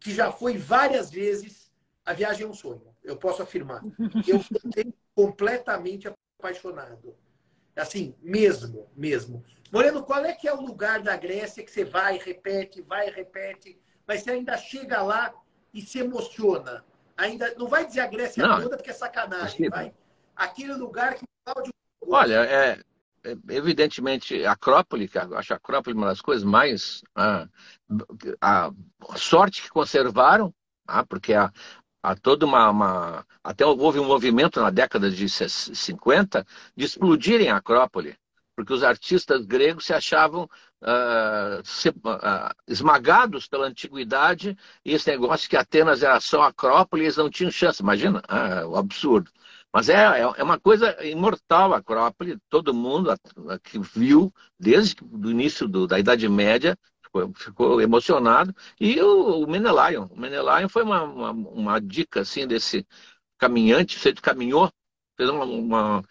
[0.00, 1.72] que já foi várias vezes,
[2.04, 3.80] a viagem é um sonho, eu posso afirmar.
[4.26, 4.60] Eu estou
[5.14, 7.16] completamente apaixonado.
[7.76, 9.44] Assim, mesmo, mesmo.
[9.70, 13.80] Moreno, qual é que é o lugar da Grécia que você vai, repete, vai, repete,
[14.04, 15.32] mas você ainda chega lá
[15.72, 16.84] e se emociona?
[17.16, 19.94] Ainda não vai dizer a Grécia não, toda porque é sacanagem, vai.
[20.38, 21.24] Aquele lugar que
[22.06, 22.80] Olha, é,
[23.24, 27.02] é, evidentemente, a Acrópole, acho a Acrópole uma das coisas mais.
[27.14, 27.48] A,
[28.40, 28.70] a
[29.16, 30.54] sorte que conservaram,
[30.86, 31.52] ah, porque a,
[32.02, 36.46] a toda uma, uma, Até houve um movimento na década de 50
[36.76, 38.16] de explodirem a Acrópole,
[38.56, 40.44] porque os artistas gregos se achavam
[40.82, 41.92] uh, se,
[42.66, 47.82] esmagados pela antiguidade e esse negócio que Atenas era só Acrópole eles não tinham chance.
[47.82, 49.30] Imagina, ah, o absurdo.
[49.72, 53.14] Mas é, é, é uma coisa imortal a Acrópole, todo mundo
[53.62, 58.54] que viu desde o início do, da Idade Média ficou, ficou emocionado.
[58.80, 62.86] E o, o Menelaio, o foi uma, uma, uma, dica assim desse
[63.38, 64.70] caminhante, você caminhou,
[65.16, 66.04] fez uma, uma,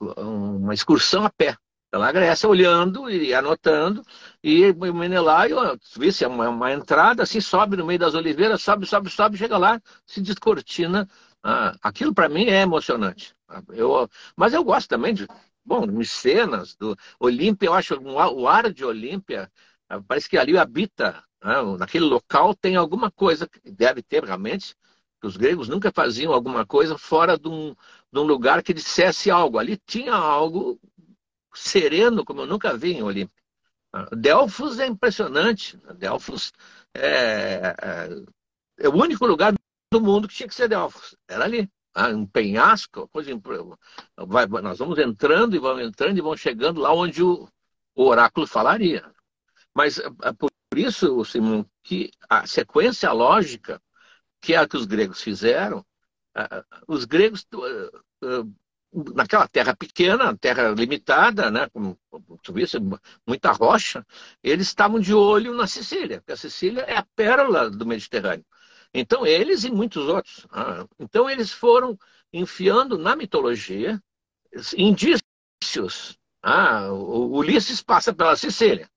[0.00, 1.56] uma excursão a pé
[1.90, 4.02] pela Grécia, olhando e anotando,
[4.42, 8.86] e o Menelaio, visse é uma, uma entrada, assim, sobe no meio das oliveiras, sobe,
[8.86, 11.06] sobe, sobe, chega lá, se descortina
[11.42, 13.34] ah, aquilo para mim é emocionante.
[13.70, 15.26] Eu, mas eu gosto também de,
[15.64, 17.66] bom, de cenas do Olímpia.
[17.66, 19.50] Eu acho o ar de Olímpia
[19.88, 24.74] ah, parece que ali habita, né, naquele local tem alguma coisa que deve ter realmente.
[25.20, 27.74] Que os gregos nunca faziam alguma coisa fora de um,
[28.12, 29.58] de um lugar que dissesse algo.
[29.58, 30.80] Ali tinha algo
[31.54, 33.36] sereno, como eu nunca vi em Olímpia.
[33.92, 35.76] Ah, Delfos é impressionante.
[35.98, 36.52] Delfos
[36.94, 39.54] é, é, é o único lugar
[39.92, 41.16] do mundo que tinha que ser Delfos.
[41.28, 41.70] Era ali.
[41.94, 43.30] Ah, um penhasco, coisa
[44.16, 47.46] vai, nós vamos entrando e vamos entrando e vamos chegando lá onde o,
[47.94, 49.04] o oráculo falaria.
[49.74, 53.78] Mas é, é por isso, Simão, que a sequência lógica,
[54.40, 55.84] que é a que os gregos fizeram,
[56.88, 57.46] os gregos,
[59.14, 61.98] naquela terra pequena, terra limitada, né, como
[62.42, 62.78] tu visse,
[63.26, 64.02] muita rocha,
[64.42, 68.46] eles estavam de olho na Sicília, porque a Sicília é a pérola do Mediterrâneo.
[68.94, 70.46] Então, eles e muitos outros.
[70.50, 71.98] Ah, então, eles foram
[72.32, 74.02] enfiando na mitologia
[74.76, 76.18] indícios.
[76.42, 78.88] Ah, o Ulisses passa pela Sicília.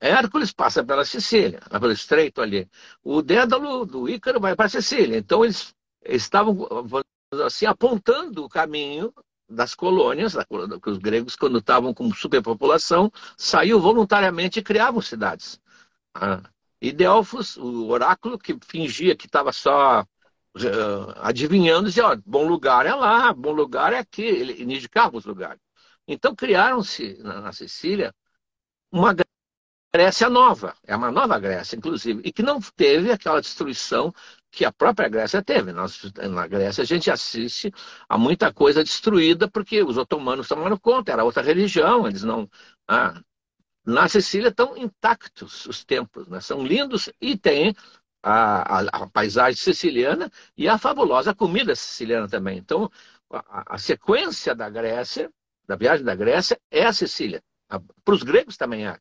[0.00, 2.70] Hércules passa pela Sicília, pelo estreito ali.
[3.02, 5.18] O Dédalo do Ícaro vai para a Sicília.
[5.18, 6.68] Então, eles estavam
[7.44, 9.12] assim apontando o caminho
[9.48, 10.34] das colônias,
[10.82, 15.60] que os gregos, quando estavam com superpopulação, saíam voluntariamente e criavam cidades.
[16.14, 16.42] Ah,
[16.80, 20.06] e Delfos, o oráculo que fingia que estava só uh,
[21.16, 24.22] adivinhando, dizia, ó, bom lugar é lá, bom lugar é aqui.
[24.22, 25.60] Ele indicava os lugares.
[26.06, 28.14] Então criaram-se na, na Sicília
[28.92, 29.14] uma
[29.92, 34.12] Grécia nova, é uma nova Grécia, inclusive, e que não teve aquela destruição
[34.50, 35.72] que a própria Grécia teve.
[35.72, 37.72] Nós, na Grécia a gente assiste
[38.08, 42.48] a muita coisa destruída porque os otomanos tomaram conta, era outra religião, eles não.
[42.86, 43.18] Ah,
[43.88, 46.40] na Sicília estão intactos os templos, né?
[46.40, 47.74] são lindos e tem
[48.22, 52.58] a, a, a, paisagem siciliana e a fabulosa comida siciliana também.
[52.58, 52.90] Então,
[53.32, 55.32] a, a sequência da Grécia,
[55.66, 57.42] da viagem da Grécia, é a Sicília.
[58.04, 58.98] Para os gregos também é.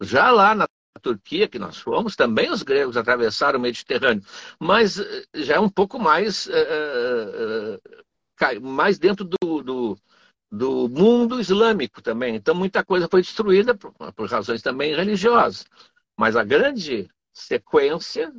[0.00, 0.66] Já lá na
[1.02, 4.24] Turquia, que nós fomos, também os gregos atravessaram o Mediterrâneo,
[4.58, 9.98] mas eh, já é um pouco mais, uh, uh, mais dentro do, do
[10.54, 12.36] do mundo islâmico também.
[12.36, 15.66] Então, muita coisa foi destruída por, por razões também religiosas.
[16.16, 18.32] Mas a grande sequência,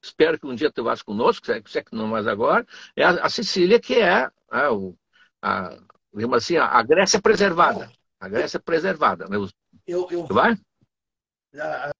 [0.00, 3.26] espero que um dia tu vás conosco, se é que não mais agora, é a,
[3.26, 4.32] a Sicília, que é a,
[5.42, 5.76] a,
[6.36, 7.90] assim, a, Grécia preservada.
[8.20, 9.26] A Grécia preservada.
[9.26, 9.36] Né?
[9.86, 10.56] Eu, eu, tu vai?
[11.56, 11.90] A,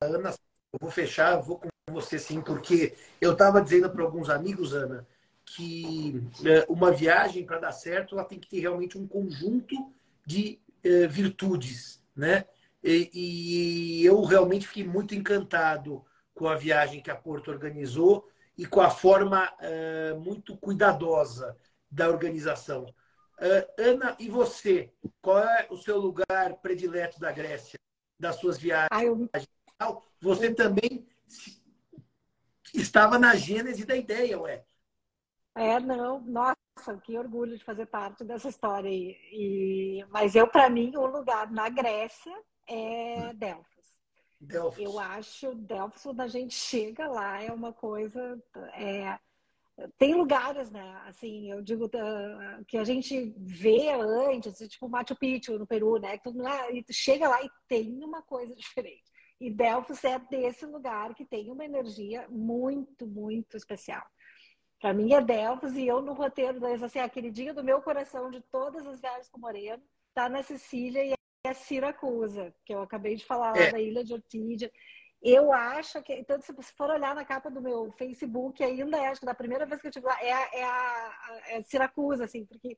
[0.00, 0.30] Ana,
[0.72, 5.04] eu vou fechar, vou com você sim, porque eu estava dizendo para alguns amigos, Ana,
[5.44, 9.92] que é, uma viagem, para dar certo, ela tem que ter realmente um conjunto
[10.26, 12.44] de é, virtudes, né?
[12.82, 13.10] E,
[14.02, 16.04] e, eu realmente fiquei muito encantado
[16.34, 18.28] com a viagem que a Porto organizou
[18.58, 21.56] e com a forma é, muito cuidadosa
[21.90, 22.86] da organização.
[23.78, 24.92] Ana, e você?
[25.20, 27.78] Qual é o seu lugar predileto da Grécia,
[28.18, 28.88] das suas viagens?
[28.90, 29.28] Ah, eu...
[30.20, 31.06] Você também
[32.72, 34.64] estava na gênese da ideia, ué?
[35.56, 39.16] É, não, nossa, que orgulho de fazer parte dessa história aí.
[39.32, 42.32] E, mas eu, para mim, o lugar na Grécia
[42.68, 43.84] é Delfos.
[44.40, 44.82] Delfos.
[44.82, 48.42] Eu acho Delfos, quando a gente chega lá, é uma coisa.
[48.74, 49.18] É,
[49.98, 51.02] tem lugares, né?
[51.06, 56.18] Assim, eu digo uh, que a gente vê antes, tipo Machu Picchu no Peru, né?
[56.18, 59.02] Tudo lá, e chega lá e tem uma coisa diferente.
[59.40, 64.04] E Delfos é desse lugar que tem uma energia muito, muito especial.
[64.84, 68.42] Para mim é Delfos e eu no roteiro, assim, a queridinha do meu coração de
[68.52, 71.14] todas as viagens com o Moreno está na Sicília e
[71.46, 73.72] é Siracusa, que eu acabei de falar lá é.
[73.72, 74.70] da Ilha de Orquídea.
[75.22, 79.06] Eu acho que, então, se você for olhar na capa do meu Facebook, ainda é,
[79.06, 82.24] acho que da primeira vez que eu estive lá, é a, é a, é Siracusa,
[82.24, 82.76] assim, porque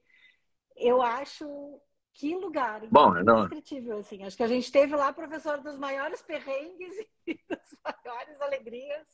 [0.77, 1.81] eu acho
[2.15, 3.39] que lugar Bom, não...
[3.39, 4.23] indescritível, assim.
[4.23, 6.95] Acho que a gente teve lá professor dos maiores perrengues
[7.27, 9.09] e das maiores alegrias,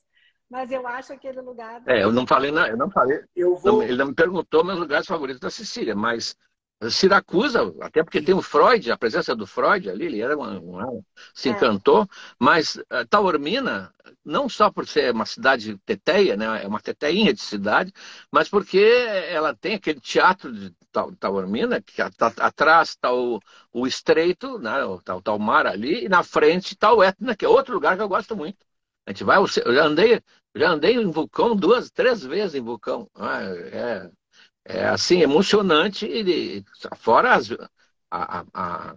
[0.52, 1.82] mas eu acho aquele lugar.
[1.86, 3.24] É, eu não falei, não, eu não falei.
[3.34, 3.82] Eu vou...
[3.82, 6.36] Ele não me perguntou meus lugares favoritos da Sicília, mas
[6.90, 11.04] Siracusa, até porque tem o Freud, a presença do Freud ali, ele era uma, uma
[11.32, 11.52] se é.
[11.52, 12.06] encantou, é.
[12.38, 17.40] mas uh, Taormina, não só por ser uma cidade teteia, né, é uma teteinha de
[17.40, 17.90] cidade,
[18.30, 18.78] mas porque
[19.30, 20.70] ela tem aquele teatro de
[21.18, 23.40] Taormina, que atrás está o,
[23.72, 27.46] o Estreito, né, tá, tá o mar ali, e na frente está o Etna, que
[27.46, 28.58] é outro lugar que eu gosto muito.
[29.06, 30.22] A gente vai, eu já andei,
[30.54, 33.08] já andei em vulcão duas, três vezes em vulcão.
[33.14, 34.10] Ah, é,
[34.64, 36.64] é assim, emocionante,
[36.96, 37.50] fora as,
[38.10, 38.96] a, a,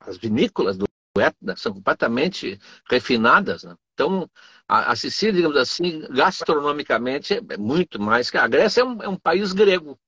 [0.00, 0.86] as vinícolas do
[1.18, 2.58] Etna, são completamente
[2.90, 3.64] refinadas.
[3.64, 3.76] Né?
[3.94, 4.28] Então,
[4.68, 9.08] a, a, Sicília, digamos assim, gastronomicamente, é muito mais que a Grécia é um, é
[9.08, 9.98] um país grego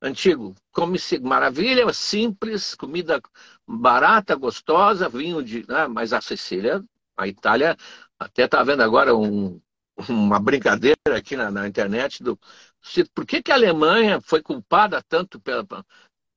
[0.00, 0.54] antigo.
[0.72, 3.20] Come-se maravilha, simples, comida
[3.66, 5.66] barata, gostosa, vinho de.
[5.68, 5.86] Né?
[5.88, 6.82] Mas a Sicília,
[7.16, 7.76] a Itália,
[8.18, 9.60] até está vendo agora um,
[10.08, 12.38] uma brincadeira aqui na, na internet do
[12.82, 15.66] se, por que, que a Alemanha foi culpada tanto pela,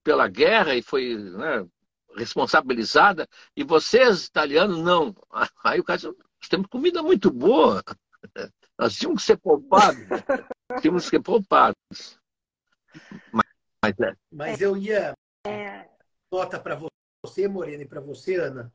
[0.03, 1.67] pela guerra e foi né,
[2.15, 5.15] responsabilizada e vocês, italianos, não?
[5.63, 7.83] Aí o cara disse, nós temos comida muito boa.
[8.77, 10.03] Nós tínhamos que ser poupados.
[10.81, 11.75] tínhamos que ser poupados.
[13.31, 13.47] Mas,
[13.83, 14.15] mas, é.
[14.31, 15.13] mas eu ia.
[15.47, 15.89] É.
[16.31, 16.79] Nota para
[17.25, 18.71] você, Morena, e para você, Ana,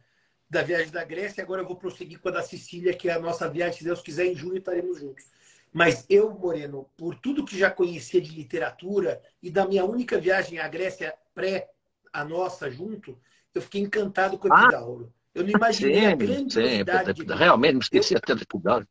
[0.52, 1.42] da viagem da Grécia.
[1.42, 3.78] Agora eu vou prosseguir com a da Sicília, que é a nossa viagem.
[3.78, 5.24] Se Deus quiser, em junho estaremos juntos.
[5.72, 10.58] Mas eu, Moreno, por tudo que já conhecia de literatura e da minha única viagem
[10.58, 11.70] à Grécia pré
[12.12, 13.18] a nossa junto,
[13.54, 15.14] eu fiquei encantado com o ah, Epidauro.
[15.34, 17.34] Eu não imaginei sim, a grandiosidade sim, de...
[17.34, 18.86] Realmente, me esqueci até do Epidauro.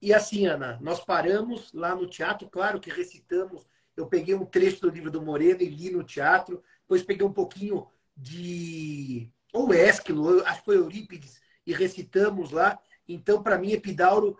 [0.00, 3.64] E assim, Ana, nós paramos lá no teatro, claro que recitamos.
[3.96, 6.60] Eu peguei um trecho do livro do Moreno e li no teatro.
[6.80, 7.86] Depois peguei um pouquinho
[8.22, 9.28] de.
[9.52, 12.78] Ou Ésquilo, acho que foi Eurípides, e recitamos lá.
[13.06, 14.38] Então, para mim, Epidauro,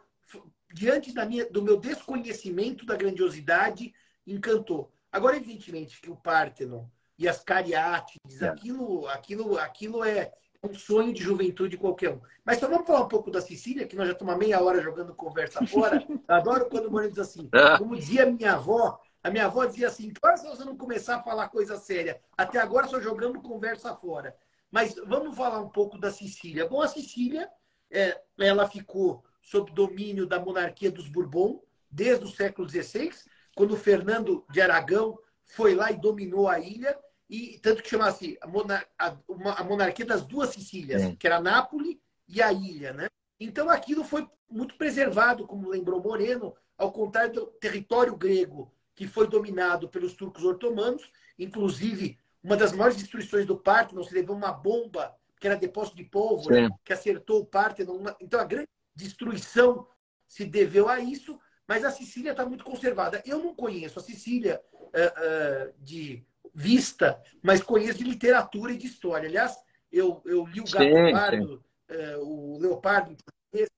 [0.72, 3.92] diante da minha, do meu desconhecimento da grandiosidade,
[4.26, 4.90] encantou.
[5.10, 6.86] Agora, evidentemente, que o Parthenon
[7.18, 8.48] e as Cariátides, é.
[8.48, 12.20] aquilo, aquilo, aquilo é um sonho de juventude qualquer um.
[12.44, 15.14] Mas só vamos falar um pouco da Sicília, que nós já estamos meia hora jogando
[15.14, 16.02] conversa fora.
[16.28, 17.78] Adoro quando o Moreno diz assim, é.
[17.78, 21.22] como dizia minha avó, a minha avó dizia assim, claro se você não começar a
[21.22, 22.20] falar coisa séria.
[22.36, 24.36] Até agora só jogando conversa fora.
[24.70, 26.66] Mas vamos falar um pouco da Sicília.
[26.66, 27.48] Bom, a Sicília
[27.90, 33.10] é, ela ficou sob domínio da monarquia dos Bourbon desde o século XVI,
[33.54, 38.46] quando Fernando de Aragão foi lá e dominou a ilha, e tanto que chamasse a,
[38.46, 39.14] monar a,
[39.56, 41.16] a monarquia das duas Sicílias, é.
[41.16, 43.08] que era Nápoles e a ilha, né?
[43.38, 49.26] Então aquilo foi muito preservado, como lembrou Moreno, ao contrário do território grego, que foi
[49.26, 55.12] dominado pelos turcos otomanos, inclusive uma das maiores destruições do Parto, se levou uma bomba
[55.40, 58.00] que era depósito de pólvora, que acertou o Parthenon.
[58.20, 59.88] Então, a grande destruição
[60.28, 61.36] se deveu a isso,
[61.66, 63.20] mas a Sicília está muito conservada.
[63.26, 68.86] Eu não conheço a Sicília uh, uh, de vista, mas conheço de literatura e de
[68.86, 69.28] história.
[69.28, 69.56] Aliás,
[69.90, 71.60] eu, eu li o Gato
[71.90, 73.16] uh, o Leopardo,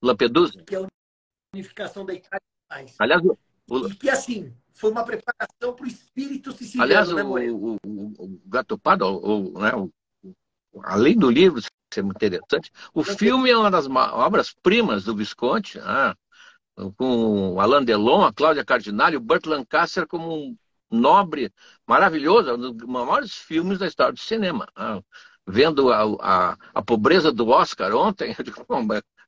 [0.02, 0.86] Lampedusa, que é a
[1.54, 2.42] unificação da Itália.
[2.98, 3.88] Aliás, o...
[3.88, 6.84] e que, assim, foi uma preparação para o espírito siciliano.
[6.84, 9.90] Aliás, né, o, o, o, Gato Pardo, o, né, o
[10.82, 11.60] além do livro
[11.92, 16.16] ser muito interessante, o filme é uma das obras-primas do Visconti, ah,
[16.96, 20.56] com Alain Delon, a Cláudia Cardinale, o Burt Lancaster como um
[20.90, 21.52] nobre,
[21.86, 24.66] maravilhoso, um dos maiores filmes da história do cinema.
[24.74, 25.00] Ah,
[25.46, 28.66] vendo a, a, a, pobreza do Oscar ontem, eu digo,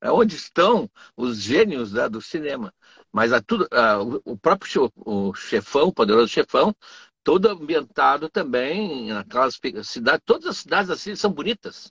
[0.00, 2.72] é onde estão os gênios né, do cinema?
[3.16, 6.76] Mas a tudo, a, o próprio o chefão, o poderoso chefão,
[7.24, 10.22] todo ambientado também naquelas cidades.
[10.26, 11.90] Todas as cidades assim são bonitas.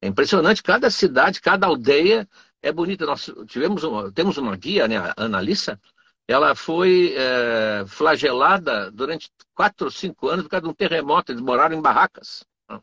[0.00, 2.26] É impressionante, cada cidade, cada aldeia
[2.62, 3.04] é bonita.
[3.04, 5.78] Nós tivemos uma, temos uma guia, né, a Analissa,
[6.26, 11.32] ela foi é, flagelada durante quatro ou cinco anos por causa de um terremoto.
[11.32, 12.80] Eles moraram em barracas, a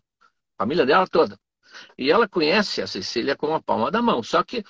[0.59, 1.39] família dela toda.
[1.97, 4.21] E ela conhece a Sicília com a palma da mão.
[4.21, 4.63] Só que,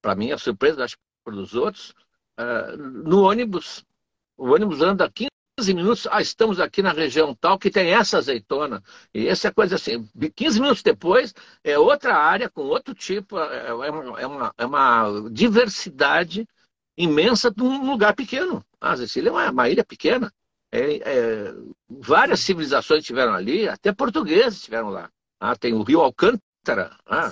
[0.00, 1.94] para mim, a surpresa, acho que para os outros,
[2.38, 3.84] é, no ônibus,
[4.36, 8.18] o ônibus anda 15 15 minutos, ah, estamos aqui na região tal que tem essa
[8.18, 8.82] azeitona.
[9.12, 11.32] E essa coisa assim, 15 minutos depois
[11.62, 16.46] é outra área com outro tipo, é, é, uma, é uma, é uma diversidade
[16.96, 18.64] imensa de um lugar pequeno.
[18.80, 20.32] A Sicília é uma, uma ilha pequena.
[20.72, 21.54] É, é,
[21.88, 25.08] várias civilizações estiveram ali, até portugueses estiveram lá.
[25.38, 27.30] Ah, tem o rio Alcântara, ah,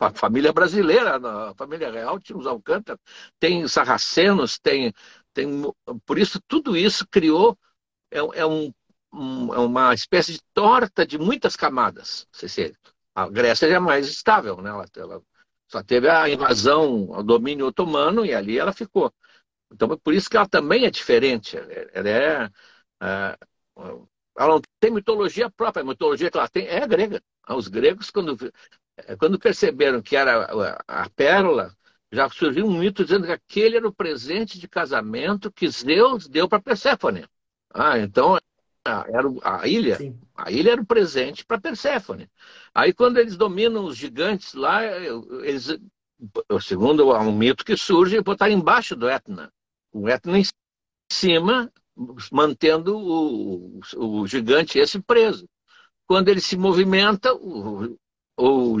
[0.00, 1.16] a família brasileira,
[1.50, 2.98] a família real tinha os Alcântara,
[3.38, 4.92] tem sarracenos, tem,
[5.34, 5.62] tem.
[6.06, 7.58] Por isso, tudo isso criou.
[8.10, 8.72] É, é um,
[9.12, 12.26] um, é uma espécie de torta de muitas camadas.
[13.14, 14.70] A Grécia é mais estável, né?
[14.70, 15.22] Ela, ela
[15.68, 19.12] só teve a invasão ao domínio otomano e ali ela ficou.
[19.72, 21.56] Então, é por isso que ela também é diferente.
[21.56, 22.50] Ela é,
[23.02, 23.38] é
[24.36, 27.22] ela não tem mitologia própria, a mitologia que ela tem é grega.
[27.48, 28.36] Os gregos, quando,
[29.18, 30.48] quando perceberam que era
[30.86, 31.74] a pérola,
[32.12, 36.48] já surgiu um mito dizendo que aquele era o presente de casamento que Zeus deu
[36.48, 37.24] para Perséfone.
[37.72, 38.36] Ah, então
[38.84, 40.18] era a ilha, Sim.
[40.34, 42.28] a ilha era o presente para Perséfone.
[42.74, 45.78] Aí quando eles dominam os gigantes lá, eles,
[46.60, 49.52] segundo um mito que surge, botaram embaixo do Etna.
[49.92, 50.44] O Etna em
[51.12, 51.70] cima,
[52.32, 55.48] mantendo o, o gigante esse preso.
[56.06, 57.96] Quando ele se movimenta, o,
[58.40, 58.76] o,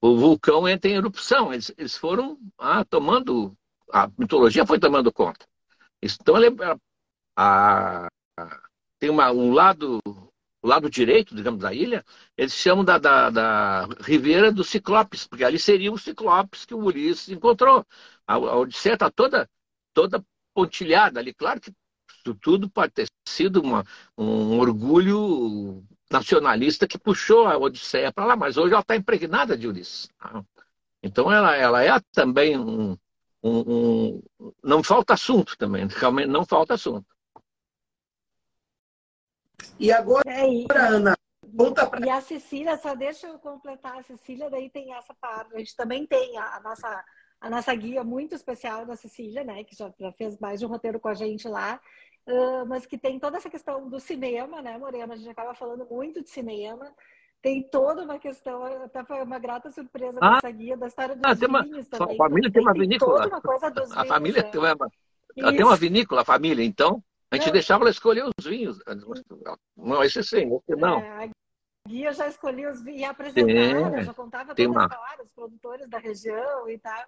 [0.00, 1.52] o vulcão entra em erupção.
[1.52, 3.56] Eles, eles foram ah, tomando,
[3.92, 5.46] a mitologia foi tomando conta.
[6.02, 6.36] Então,
[7.36, 8.08] a,
[8.38, 8.60] a,
[8.98, 12.04] tem uma, um lado, o lado direito, digamos, da ilha,
[12.36, 16.84] eles chamam da, da, da Ribeira dos Ciclopes, porque ali seria o Ciclopes que o
[16.84, 17.86] Ulisses encontrou.
[18.26, 19.48] A, a Odisseia está toda,
[19.94, 20.24] toda
[20.54, 21.32] pontilhada ali.
[21.32, 21.72] Claro que
[22.40, 23.84] tudo pode ter sido uma,
[24.16, 25.84] um orgulho
[26.14, 30.08] nacionalista que puxou a Odisseia para lá, mas hoje ela está impregnada de Ulisses.
[30.18, 30.44] Tá?
[31.02, 32.96] Então ela, ela é também um,
[33.42, 37.06] um, um, Não falta assunto também, realmente não falta assunto.
[39.78, 41.16] E agora, é Ana,
[41.56, 42.06] conta pra...
[42.06, 45.74] E a Cecília, só deixa eu completar, a Cecília daí tem essa parte, a gente
[45.74, 47.04] também tem a, a nossa,
[47.40, 50.68] a nossa guia muito especial da Cecília, né, que já, já fez mais de um
[50.68, 51.80] roteiro com a gente lá,
[52.26, 55.86] uh, mas que tem toda essa questão do cinema, né, Morena, a gente acaba falando
[55.90, 56.92] muito de cinema,
[57.42, 61.24] tem toda uma questão, até foi uma grata surpresa ah, nessa guia da história dos
[61.24, 62.14] ah, vinhos uma, também.
[62.14, 63.20] A família tem uma vinícola.
[63.20, 64.42] Tem toda uma coisa dos a vinhos, família é.
[64.42, 64.76] tem uma,
[65.36, 67.52] ela tem uma vinícola, a família, então a gente não.
[67.52, 68.78] deixava ela escolher os vinhos.
[69.76, 71.00] Não, esse sim, esse não.
[71.00, 71.30] É, a
[71.88, 74.86] guia já escolhia os vinhos e apresentava, já contava todas uma...
[74.86, 77.04] as os produtores da região e tal.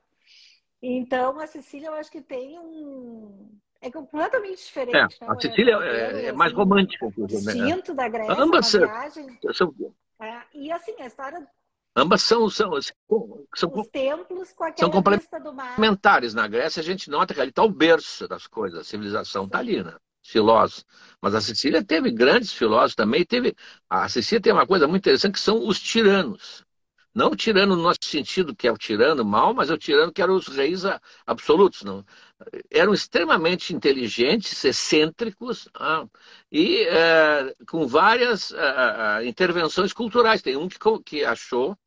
[0.83, 3.59] Então, a Sicília, eu acho que tem um.
[3.81, 4.97] É completamente diferente.
[4.97, 7.12] É, né, a Sicília é, é, mais assim, romântica.
[7.16, 7.97] Distinto né?
[7.97, 8.43] da Grécia.
[8.43, 9.39] Ambas viagem.
[9.53, 9.74] são.
[10.20, 11.47] É, e assim, a história
[11.99, 12.70] Ambas são, são,
[13.55, 16.35] são, Os templos com são complementares.
[16.35, 19.61] Na Grécia, a gente nota que ali está o berço das coisas, a civilização está
[19.61, 19.95] ali, né?
[20.22, 20.85] filósofos.
[21.22, 23.24] Mas a Sicília teve grandes filósofos também.
[23.24, 23.55] Teve
[23.89, 26.66] a Sicília tem uma coisa muito interessante que são os tiranos.
[27.17, 30.21] Não o tirano no nosso sentido, que é o tirano mal, mas o tirano que
[30.21, 30.83] eram os reis
[31.27, 31.83] absolutos.
[31.83, 32.05] Não.
[32.71, 36.07] Eram extremamente inteligentes, excêntricos ah,
[36.53, 40.43] e é, com várias é, intervenções culturais.
[40.43, 41.79] Tem um que, que achou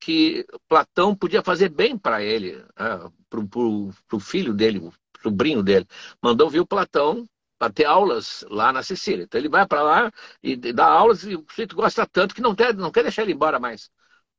[0.00, 5.86] que Platão podia fazer bem para ele, ah, para o filho dele, o sobrinho dele.
[6.22, 7.24] Mandou vir o Platão
[7.58, 9.24] para ter aulas lá na Sicília.
[9.24, 10.12] Então ele vai para lá
[10.42, 13.32] e dá aulas e o sujeito gosta tanto que não quer, não quer deixar ele
[13.32, 13.90] embora mais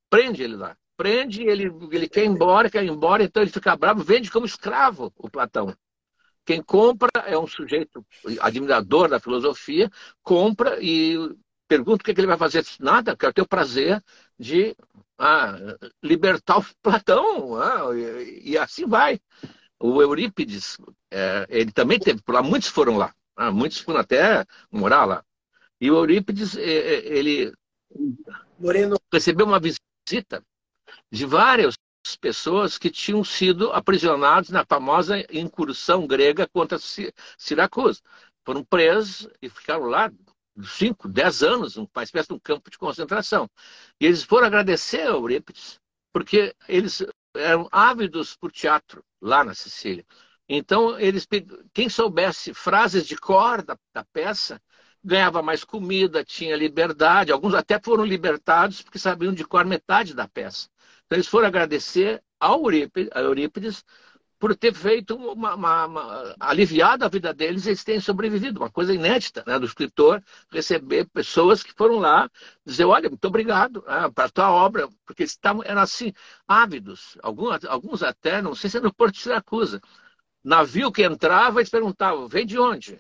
[0.09, 0.75] prende ele lá.
[0.97, 4.45] Prende, ele, ele quer ir embora, quer ir embora, então ele fica bravo, vende como
[4.45, 5.75] escravo o Platão.
[6.45, 8.05] Quem compra é um sujeito
[8.39, 9.89] admirador da filosofia,
[10.21, 11.17] compra e
[11.67, 12.63] pergunta o que, é que ele vai fazer.
[12.79, 14.01] Nada, quero ter o prazer
[14.39, 14.75] de
[15.17, 15.57] ah,
[16.03, 17.55] libertar o Platão.
[17.59, 19.19] Ah, e, e, assim vai.
[19.79, 20.77] O Eurípides,
[21.11, 23.13] é, ele também teve por lá, muitos foram lá.
[23.35, 25.23] Ah, muitos foram até morar lá.
[25.81, 27.51] E o Eurípides, é, é, ele
[28.57, 28.97] Moreno.
[29.11, 30.43] recebeu uma visita visita
[31.11, 31.75] de várias
[32.21, 36.77] pessoas que tinham sido aprisionados na famosa incursão grega contra
[37.37, 38.01] Siracusa.
[38.45, 40.11] Foram presos e ficaram lá
[40.63, 43.49] cinco, dez anos, uma espécie de um campo de concentração.
[43.99, 45.79] E eles foram agradecer a Eurípides,
[46.13, 47.03] porque eles
[47.35, 50.05] eram ávidos por teatro lá na Sicília.
[50.47, 51.27] Então, eles,
[51.73, 54.61] quem soubesse frases de cor da, da peça,
[55.05, 57.31] ganhava mais comida, tinha liberdade.
[57.31, 60.67] Alguns até foram libertados porque sabiam de cor metade da peça.
[61.05, 63.85] Então eles foram agradecer ao Eurípides, a Eurípides
[64.39, 68.93] por ter feito uma, uma, uma, aliviado a vida deles, eles têm sobrevivido, uma coisa
[68.93, 72.29] inédita, né, do escritor receber pessoas que foram lá
[72.65, 76.13] dizer, olha, muito obrigado né, para a tua obra, porque eles estavam, eram assim,
[76.47, 79.81] ávidos, alguns, alguns até, não sei se é no Porto de Siracusa,
[80.43, 82.99] navio que entrava, eles perguntavam, vem de onde?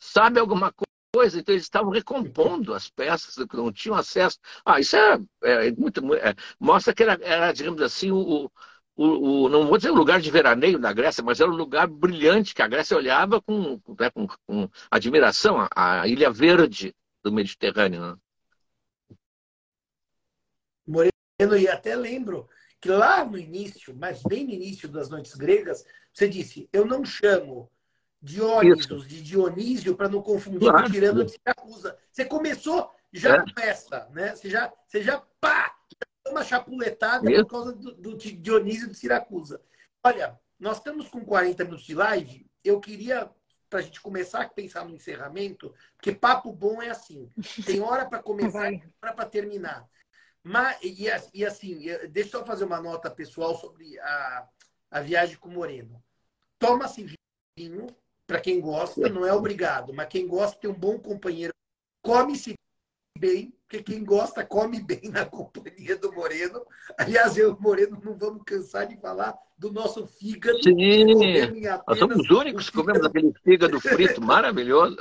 [0.00, 0.91] Sabe alguma coisa?
[1.12, 4.38] Coisa, então eles estavam recompondo as peças que não tinham acesso.
[4.64, 6.14] Ah, isso é, é muito.
[6.14, 8.50] É, mostra que era, era, digamos assim, o,
[8.96, 11.86] o, o, não vou dizer o lugar de veraneio da Grécia, mas era um lugar
[11.86, 17.30] brilhante que a Grécia olhava com, né, com, com admiração, a, a, Ilha Verde do
[17.30, 18.00] Mediterrâneo.
[18.00, 18.16] Né?
[20.86, 22.48] Moreno, e até lembro
[22.80, 27.04] que lá no início, mas bem no início das noites gregas, você disse: Eu não
[27.04, 27.70] chamo
[28.22, 30.84] Diónisos de Dionísio para não confundir claro.
[30.84, 31.98] com o tirano de Siracusa.
[32.10, 33.38] Você começou já é.
[33.40, 34.34] com essa, né?
[34.34, 35.74] Você já, você já pá,
[36.28, 39.60] uma chapuletada por causa do, do Dionísio de Siracusa.
[40.04, 42.46] Olha, nós estamos com 40 minutos de live.
[42.64, 43.28] Eu queria,
[43.68, 47.28] para a gente começar a pensar no encerramento, porque papo bom é assim:
[47.66, 49.88] tem hora para começar e hora para terminar.
[50.44, 54.48] Mas, e, e, assim, deixa eu fazer uma nota pessoal sobre a,
[54.90, 56.02] a viagem com o Moreno.
[56.58, 57.16] Toma-se
[57.56, 57.86] vinho,
[58.32, 61.52] para quem gosta, não é obrigado, mas quem gosta tem um bom companheiro,
[62.00, 62.54] come-se
[63.18, 66.64] bem, porque quem gosta come bem na companhia do Moreno.
[66.96, 70.62] Aliás, eu e o Moreno não vamos cansar de falar do nosso fígado.
[70.62, 74.96] Sim, nós somos os únicos que comemos aquele fígado frito maravilhoso.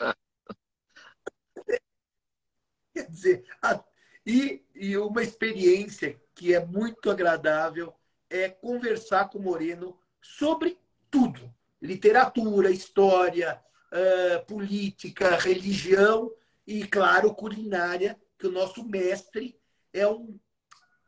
[2.93, 3.81] Quer dizer, a...
[4.25, 7.93] e, e uma experiência que é muito agradável
[8.29, 10.77] é conversar com o Moreno sobre
[11.09, 11.49] tudo.
[11.81, 13.61] Literatura, história,
[13.91, 16.31] uh, política, religião
[16.65, 19.59] e, claro, culinária, que o nosso mestre
[19.93, 20.39] é um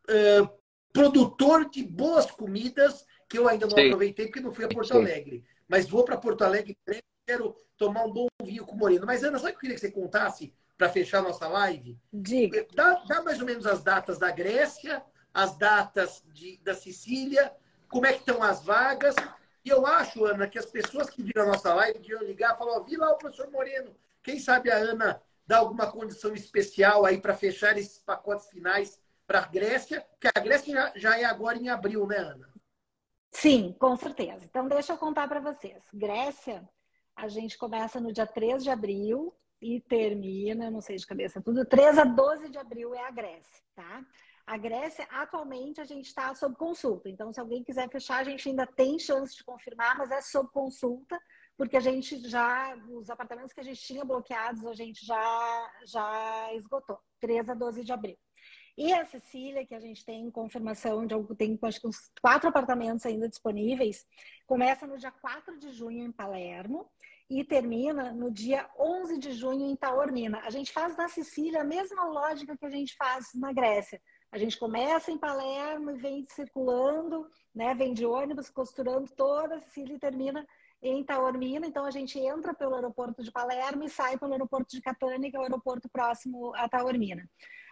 [0.10, 0.50] uh,
[0.92, 3.88] produtor de boas comidas que eu ainda não Sim.
[3.88, 5.00] aproveitei porque não fui a Porto Sim.
[5.00, 5.44] Alegre.
[5.68, 9.06] Mas vou para Porto Alegre e quero tomar um bom vinho com o Moreno.
[9.06, 11.98] Mas, Ana, sabe o que eu queria que você contasse para fechar a nossa live?
[12.12, 12.68] Diga.
[12.76, 15.04] Dá, dá, mais ou menos as datas da Grécia,
[15.34, 17.52] as datas de, da Sicília,
[17.90, 19.16] como é que estão as vagas.
[19.66, 22.58] E eu acho, Ana, que as pessoas que viram a nossa live deviam ligar e
[22.58, 23.96] falar, vi lá o professor Moreno.
[24.22, 29.40] Quem sabe a Ana dar alguma condição especial aí para fechar esses pacotes finais para
[29.40, 32.50] a Grécia, que a Grécia já, já é agora em abril, né, Ana?
[33.32, 34.46] Sim, com certeza.
[34.46, 35.84] Então, deixa eu contar para vocês.
[35.94, 36.68] Grécia,
[37.16, 41.66] a gente começa no dia 3 de abril e termina, não sei de cabeça tudo,
[41.66, 44.06] 3 a 12 de abril é a Grécia, tá?
[44.46, 47.10] A Grécia, atualmente, a gente está sob consulta.
[47.10, 50.50] Então, se alguém quiser fechar, a gente ainda tem chance de confirmar, mas é sob
[50.52, 51.20] consulta
[51.58, 56.54] porque a gente já, os apartamentos que a gente tinha bloqueados, a gente já, já
[56.56, 58.18] esgotou, 3 a 12 de abril.
[58.76, 62.50] E a Cecília, que a gente tem confirmação de algo, tem acho que uns quatro
[62.50, 64.04] apartamentos ainda disponíveis,
[64.48, 66.90] começa no dia 4 de junho em Palermo
[67.30, 70.40] e termina no dia 11 de junho em Taormina.
[70.40, 74.02] A gente faz na Sicília a mesma lógica que a gente faz na Grécia.
[74.34, 79.60] A gente começa em Palermo e vem circulando, né, vem de ônibus, costurando toda a
[79.60, 80.44] Sicília e termina
[80.82, 84.82] em Taormina, então a gente entra pelo aeroporto de Palermo e sai pelo aeroporto de
[84.82, 87.30] Catania, que é o aeroporto próximo a Taormina.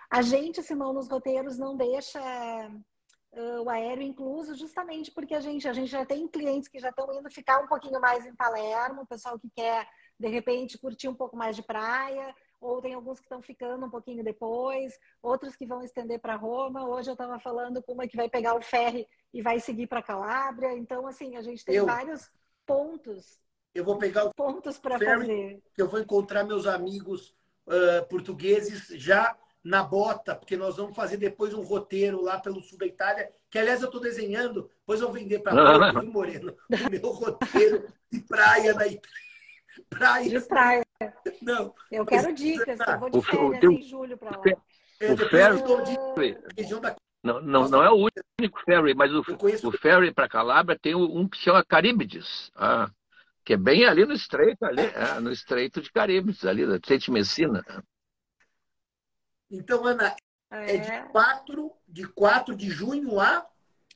[0.07, 5.67] A gente, Simão, nos roteiros não deixa uh, o aéreo incluso, justamente porque a gente,
[5.67, 9.01] a gente já tem clientes que já estão indo ficar um pouquinho mais em Palermo,
[9.01, 9.89] o pessoal que quer,
[10.19, 13.89] de repente, curtir um pouco mais de praia, ou tem alguns que estão ficando um
[13.89, 16.87] pouquinho depois, outros que vão estender para Roma.
[16.87, 20.03] Hoje eu estava falando com uma que vai pegar o ferry e vai seguir para
[20.03, 20.77] Calábria.
[20.77, 21.87] Então, assim, a gente tem eu...
[21.87, 22.29] vários
[22.65, 23.39] pontos.
[23.73, 25.59] Eu vou pegar os pontos para fazer.
[25.73, 27.35] Que eu vou encontrar meus amigos
[27.65, 32.77] uh, portugueses já na bota, porque nós vamos fazer depois um roteiro lá pelo sul
[32.77, 35.53] da Itália, que aliás eu estou desenhando, depois eu vou vender para
[36.01, 39.21] o Moreno, o meu roteiro de praia na Itália.
[39.89, 40.29] Praia.
[40.29, 40.83] De praia.
[41.41, 41.73] Não.
[41.91, 44.43] Eu quero dicas, eu vou de férias o, em julho para lá.
[44.99, 45.61] É, o ferry,
[47.23, 48.07] não, não, não é o
[48.39, 49.23] único ferry, mas o,
[49.67, 52.89] o ferry para Calabria tem um que chama Caríbides, ah,
[53.43, 57.11] que é bem ali no estreito, ali, é, no estreito de Caríbides, ali, da Tete
[57.11, 57.63] Messina.
[59.49, 60.15] Então, Ana,
[60.49, 63.47] é, é de, 4, de 4 de junho a...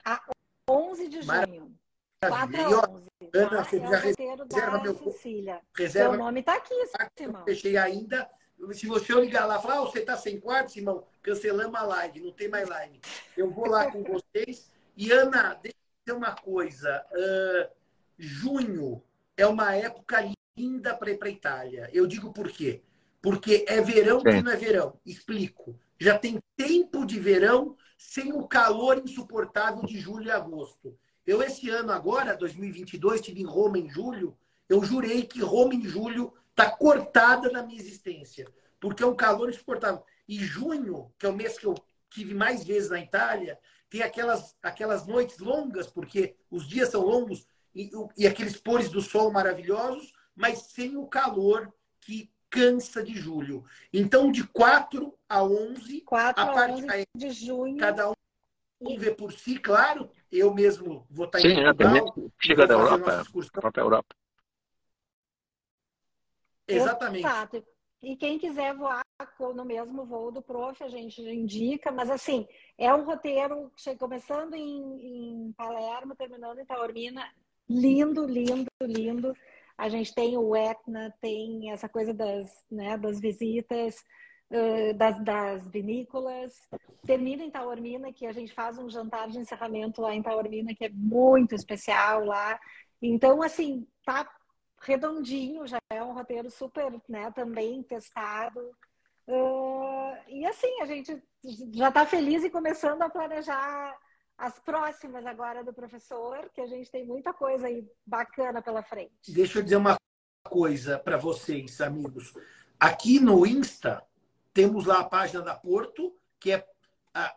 [0.03, 0.21] A
[0.69, 1.75] 11 de junho.
[2.21, 3.05] 4 a 11.
[3.35, 4.95] Ana, você é já reserva meu...
[4.95, 5.61] Cecília.
[5.75, 6.11] Reserva...
[6.11, 6.73] Seu nome está aqui,
[7.17, 7.43] Simão.
[7.43, 8.29] Fechei ainda
[8.71, 12.21] se você ligar lá e falar, ah, você está sem quarto, Simão, cancelamos a live,
[12.21, 12.99] não tem mais live.
[13.35, 14.71] Eu vou lá com vocês.
[14.95, 17.05] E, Ana, deixa eu dizer uma coisa.
[17.11, 17.69] Uh,
[18.17, 19.03] junho
[19.37, 21.89] é uma época linda para ir para a Itália.
[21.93, 22.81] Eu digo por quê?
[23.21, 24.99] Porque é verão que não é verão.
[25.05, 25.77] Explico.
[25.99, 30.97] Já tem tempo de verão sem o calor insuportável de julho e agosto.
[31.25, 34.37] Eu, esse ano agora, 2022, estive em Roma em julho.
[34.69, 38.47] Eu jurei que Roma em julho está cortada na minha existência,
[38.79, 40.03] porque é um calor insuportável.
[40.27, 41.75] E junho, que é o mês que eu
[42.09, 43.59] tive mais vezes na Itália,
[43.89, 49.01] tem aquelas, aquelas noites longas, porque os dias são longos, e, e aqueles pores do
[49.01, 53.65] sol maravilhosos, mas sem o calor que cansa de julho.
[53.91, 57.77] Então, de 4 a 11, 4 a, a 11 de junho.
[57.77, 58.15] Cada um
[58.81, 60.09] um ver por si, claro.
[60.31, 62.31] Eu mesmo vou estar Sim, em é, Portugal.
[62.39, 64.15] chega da Europa, própria Europa.
[66.67, 67.25] Exatamente.
[67.25, 67.63] Exato.
[68.01, 69.01] E quem quiser voar
[69.55, 72.45] no mesmo voo do prof, a gente indica, mas assim,
[72.77, 77.25] é um roteiro começando em, em Palermo, terminando em Taormina,
[77.69, 79.33] lindo, lindo, lindo.
[79.77, 84.03] A gente tem o Etna, tem essa coisa das, né, das visitas,
[84.95, 86.53] das, das vinícolas.
[87.05, 90.85] Termina em Taormina, que a gente faz um jantar de encerramento lá em Taormina, que
[90.85, 92.59] é muito especial lá.
[93.01, 94.27] Então, assim, tá
[94.81, 98.59] redondinho, já é um roteiro super, né, também testado.
[99.27, 101.21] Uh, e assim, a gente
[101.73, 103.97] já está feliz e começando a planejar
[104.37, 109.31] as próximas agora do professor, que a gente tem muita coisa aí bacana pela frente.
[109.31, 109.95] Deixa eu dizer uma
[110.43, 112.33] coisa para vocês, amigos.
[112.79, 114.03] Aqui no Insta,
[114.55, 116.65] temos lá a página da Porto, que é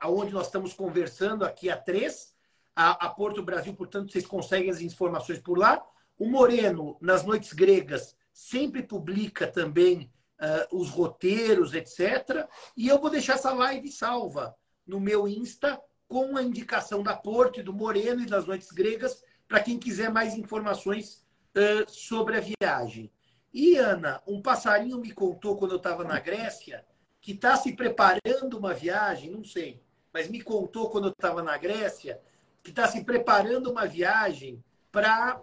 [0.05, 2.33] onde nós estamos conversando aqui a três.
[2.77, 5.85] A, a Porto Brasil, portanto, vocês conseguem as informações por lá.
[6.17, 12.49] O Moreno, nas noites gregas, sempre publica também uh, os roteiros, etc.
[12.77, 14.55] E eu vou deixar essa live salva
[14.87, 19.25] no meu Insta com a indicação da Porto e do Moreno e das noites gregas
[19.49, 23.11] para quem quiser mais informações uh, sobre a viagem.
[23.53, 26.87] E, Ana, um passarinho me contou quando eu estava na Grécia
[27.29, 31.59] que está se preparando uma viagem, não sei, mas me contou quando eu estava na
[31.59, 32.19] Grécia
[32.63, 35.39] que está se preparando uma viagem para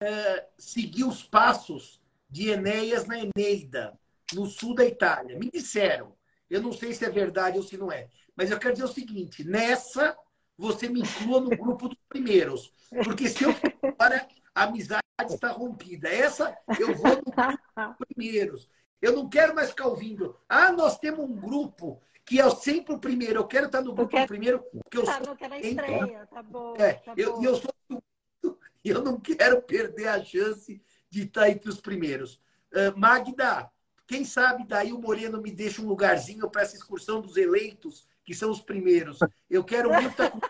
[0.00, 2.00] é, seguir os passos
[2.30, 3.98] de Enéas na Eneida,
[4.32, 5.36] no sul da Itália.
[5.36, 6.14] Me disseram,
[6.48, 8.94] eu não sei se é verdade ou se não é, mas eu quero dizer o
[8.94, 10.16] seguinte: nessa
[10.56, 15.50] você me inclua no grupo dos primeiros, porque se eu for para a amizade está
[15.50, 16.08] rompida.
[16.08, 17.52] Essa eu vou no grupo
[17.96, 18.68] dos primeiros.
[19.00, 20.36] Eu não quero mais ficar ouvindo.
[20.48, 23.40] Ah, nós temos um grupo que é sempre o primeiro.
[23.40, 24.26] Eu quero estar no grupo quero...
[24.26, 25.26] primeiro, porque eu tá, sou.
[25.28, 26.74] Não quero a estreia, tá bom.
[26.76, 27.44] É, tá eu, bom.
[27.44, 27.74] eu sou
[28.84, 32.40] e eu não quero perder a chance de estar entre os primeiros.
[32.72, 33.70] Uh, Magda,
[34.06, 38.34] quem sabe daí o Moreno me deixa um lugarzinho para essa excursão dos eleitos, que
[38.34, 39.18] são os primeiros.
[39.48, 40.40] Eu quero muito estar com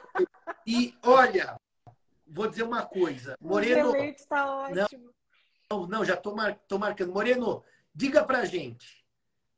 [0.67, 1.57] E olha,
[2.27, 3.37] vou dizer uma coisa.
[3.41, 3.89] Moreno.
[3.89, 5.11] Os eleitos tá ótimo.
[5.71, 6.59] Não, não já estou mar...
[6.79, 7.13] marcando.
[7.13, 7.63] Moreno,
[7.95, 9.05] diga para gente,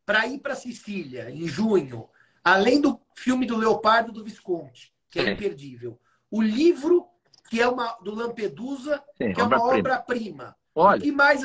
[0.04, 2.08] para ir para Sicília em junho,
[2.42, 6.00] além do filme do Leopardo do Visconti, que é imperdível,
[6.30, 7.08] o livro
[7.50, 10.56] que é uma do Lampedusa, Sim, que é uma obra-prima.
[10.72, 11.44] Obra o que mais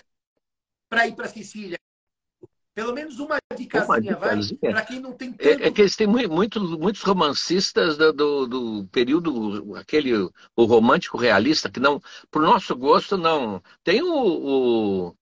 [0.88, 1.80] para ir para Sicília?
[2.76, 5.48] Pelo menos uma dicasinha, vai, para quem não tem tanto...
[5.48, 10.14] É, é que eles têm muito, muito, muitos romancistas do, do, do, período, aquele,
[10.56, 13.64] o romântico realista, que não, para o nosso gosto, não.
[13.82, 15.16] Tem o, o,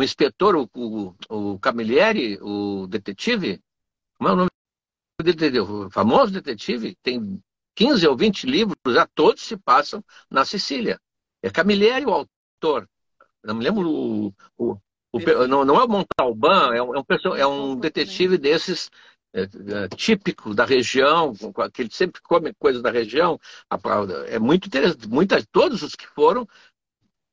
[0.00, 3.60] o inspetor, o, o, o Camilleri, o detetive,
[4.16, 4.50] como é o nome
[5.22, 5.60] dele?
[5.60, 7.42] O famoso detetive, tem
[7.74, 10.98] 15 ou 20 livros, já todos se passam na Sicília.
[11.42, 12.88] É Camilleri o autor.
[13.44, 14.34] Não me lembro o.
[14.56, 14.78] o,
[15.12, 18.90] o não, não é o Montalban, é um, é um detetive desses
[19.32, 21.32] é, é, típico da região,
[21.72, 23.38] que ele sempre come coisas da região.
[24.28, 25.08] É muito interessante.
[25.08, 26.48] Muitas, todos os que foram,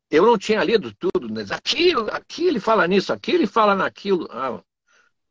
[0.10, 1.32] eu não tinha lido tudo.
[1.32, 4.28] Mas aqui, aqui ele fala nisso, aqui ele fala naquilo.
[4.32, 4.62] Ah,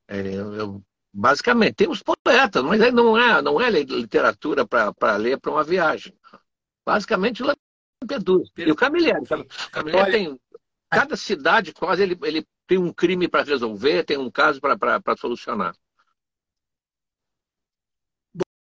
[0.09, 0.83] é, eu,
[1.19, 6.15] Basicamente, tem os poetas, mas não é, não é literatura para ler para uma viagem.
[6.85, 8.53] Basicamente, Lampedusa.
[8.59, 9.23] E o Camilleri.
[9.23, 10.41] O Camilleri tem.
[10.91, 15.75] Cada cidade, quase, ele, ele tem um crime para resolver, tem um caso para solucionar.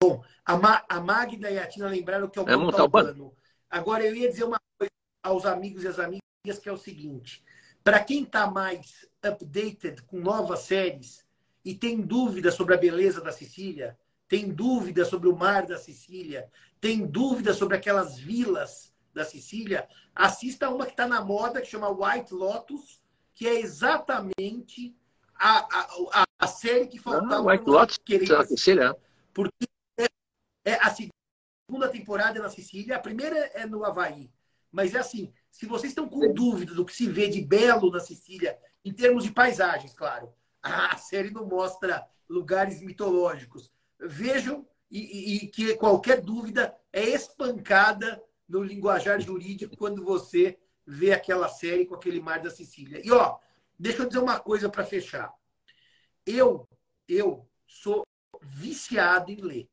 [0.03, 3.37] Bom, a, Ma, a Magda e a Tina lembraram que é o é Montalbano.
[3.69, 4.91] Agora, eu ia dizer uma coisa
[5.23, 7.45] aos amigos e às amigas, que é o seguinte.
[7.83, 11.25] Para quem está mais updated com novas séries,
[11.65, 13.99] e tem dúvida sobre a beleza da Sicília,
[14.29, 16.51] tem dúvida sobre o mar da Sicília,
[16.81, 21.91] tem dúvida sobre aquelas vilas da Sicília, assista uma que está na moda, que chama
[21.91, 23.03] White Lotus,
[23.35, 24.97] que é exatamente
[25.35, 25.67] a,
[26.13, 27.99] a, a série que faltava ah, White Lotus,
[28.47, 28.97] Sicília.
[29.35, 29.67] Porque
[29.99, 30.07] é,
[30.65, 34.31] é a segunda temporada é na Sicília, a primeira é no Havaí.
[34.71, 38.01] Mas é assim, se vocês estão com dúvida do que se vê de belo na
[38.01, 43.71] Sicília, em termos de paisagens, claro, a série não mostra lugares mitológicos.
[43.99, 51.49] Vejam e, e, que qualquer dúvida é espancada no linguajar jurídico quando você vê aquela
[51.49, 53.01] série com aquele mar da Sicília.
[53.05, 53.39] E ó,
[53.79, 55.33] deixa eu dizer uma coisa para fechar.
[56.27, 56.67] Eu,
[57.09, 58.05] eu sou
[58.43, 59.69] viciado em ler.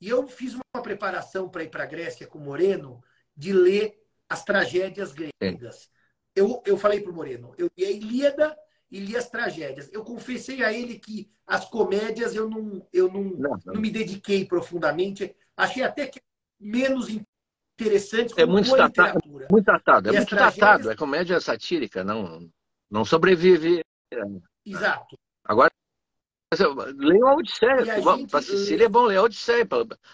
[0.00, 3.02] E eu fiz uma preparação para ir para a Grécia com o Moreno
[3.36, 5.90] de ler as tragédias gregas.
[6.34, 8.56] Eu, eu falei para o Moreno, eu li a Ilíada
[8.90, 9.88] e li as tragédias.
[9.92, 13.60] Eu confessei a ele que as comédias eu não, eu não, não, não.
[13.66, 15.34] não me dediquei profundamente.
[15.56, 16.20] Achei até que
[16.58, 17.08] menos
[17.78, 19.20] interessante é muito datado,
[19.50, 20.56] muito datado, é muito tragédias...
[20.56, 22.48] datado, é comédia satírica, não,
[22.90, 23.82] não sobrevive.
[24.64, 25.16] Exato.
[25.44, 25.70] Agora,
[26.96, 28.28] leia a Odisseia.
[28.30, 29.66] Para Sicília é bom ler a Odisseia.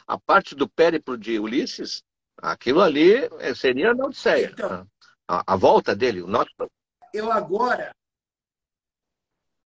[0.06, 2.02] A parte do périplo de Ulisses,
[2.42, 4.50] aquilo ali é, seria na Odisseia.
[4.52, 4.86] Então,
[5.28, 6.50] a, a, volta dele, o nosso.
[7.12, 7.94] Eu agora,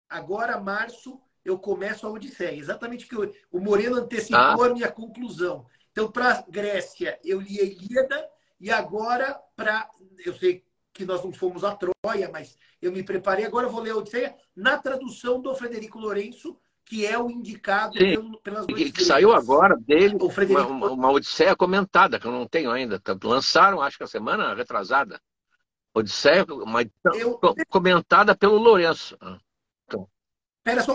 [0.09, 2.57] agora, março, eu começo a Odisseia.
[2.57, 4.67] Exatamente que o, o Moreno antecipou ah.
[4.67, 5.65] a minha conclusão.
[5.91, 9.89] Então, para Grécia, eu li a Ilíada, e agora, para.
[10.26, 13.45] Eu sei que nós não fomos a Troia, mas eu me preparei.
[13.45, 17.93] Agora eu vou ler a Odisseia na tradução do Frederico Lourenço, que é o indicado
[17.93, 20.67] pelo, pelas que, que saiu agora dele, Frederico...
[20.69, 23.01] uma, uma, Odisseia comentada, que eu não tenho ainda.
[23.23, 25.21] Lançaram, acho que a semana retrasada.
[25.93, 26.81] Odisseia, uma
[27.13, 27.39] eu...
[27.69, 29.17] comentada pelo Lourenço.
[29.21, 29.39] Ah,
[29.86, 30.09] então.
[30.57, 30.93] Espera só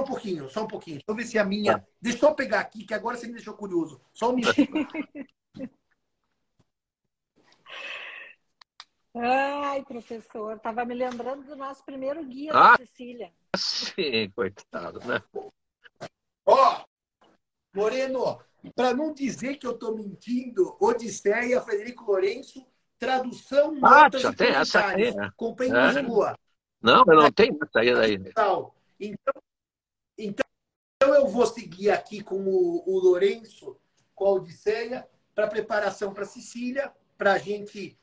[0.00, 0.96] um pouquinho, só um pouquinho.
[0.96, 1.78] Deixa eu ver se a minha.
[1.78, 1.84] Tá.
[2.00, 4.00] Deixa eu pegar aqui, que agora você me deixou curioso.
[4.12, 4.54] Só um minuto.
[9.16, 13.32] Ai, professor, estava me lembrando do nosso primeiro guia ah, da Sicília.
[13.56, 15.22] Sim, coitado, né?
[16.46, 16.84] Ó, oh,
[17.74, 18.40] Moreno,
[18.74, 22.66] para não dizer que eu estou mentindo, Odisseia, Frederico Lourenço,
[22.98, 25.30] tradução, ah, notas já tem essa aí, né?
[25.36, 25.72] Comprei é.
[26.82, 28.14] Não, eu não tenho essa aí daí.
[28.14, 28.72] Então,
[30.18, 33.76] então, eu vou seguir aqui com o, o Lourenço,
[34.14, 37.98] com a Odisseia, para preparação para Sicília, para a gente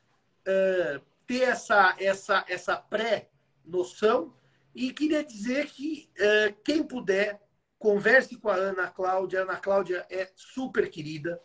[0.46, 4.32] uh, ter essa, essa, essa pré-noção.
[4.74, 7.40] E queria dizer que uh, quem puder,
[7.78, 9.40] converse com a Ana Cláudia.
[9.40, 11.40] A Ana Cláudia é super querida.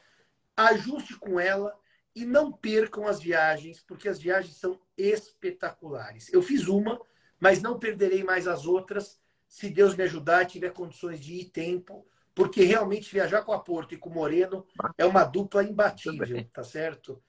[0.56, 1.74] Ajuste com ela
[2.16, 6.32] e não percam as viagens, porque as viagens são espetaculares.
[6.34, 7.00] Eu fiz uma,
[7.40, 11.46] mas não perderei mais as outras, se Deus me ajudar e tiver condições de ir
[11.46, 14.66] tempo, porque realmente viajar com a Porto e com o Moreno
[14.98, 17.22] é uma dupla imbatível, tá certo?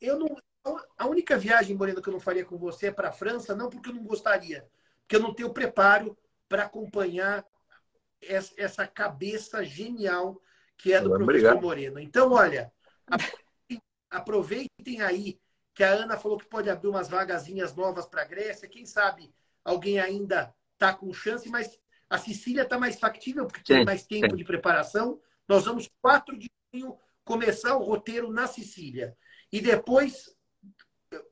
[0.00, 0.36] Eu não,
[0.96, 3.70] a única viagem, Moreno, que eu não faria com você é para a França, não
[3.70, 4.68] porque eu não gostaria,
[5.08, 7.42] porque eu não tenho preparo para acompanhar
[8.20, 10.38] essa cabeça genial
[10.76, 11.26] que é do Obrigado.
[11.26, 11.98] professor Moreno.
[11.98, 12.70] Então, olha,
[14.10, 15.40] aproveitem aí
[15.74, 18.68] que a Ana falou que pode abrir umas vagazinhas novas para a Grécia.
[18.68, 19.32] Quem sabe
[19.64, 21.80] alguém ainda está com chance, mas
[22.10, 25.18] a Sicília está mais factível porque tem mais tempo de preparação.
[25.48, 29.16] Nós vamos 4 de junho começar o roteiro na Sicília.
[29.50, 30.36] E depois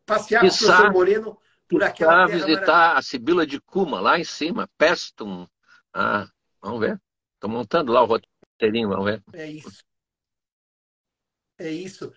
[0.06, 4.24] passear com o professor Moreno por aquela terra visitar a Sibila de Cuma, lá em
[4.24, 5.46] cima, Pestum.
[5.92, 6.28] Ah,
[6.60, 7.00] vamos ver.
[7.34, 9.22] Estou montando lá o roteirinho, vamos ver.
[9.32, 9.84] É isso.
[11.58, 12.12] É isso.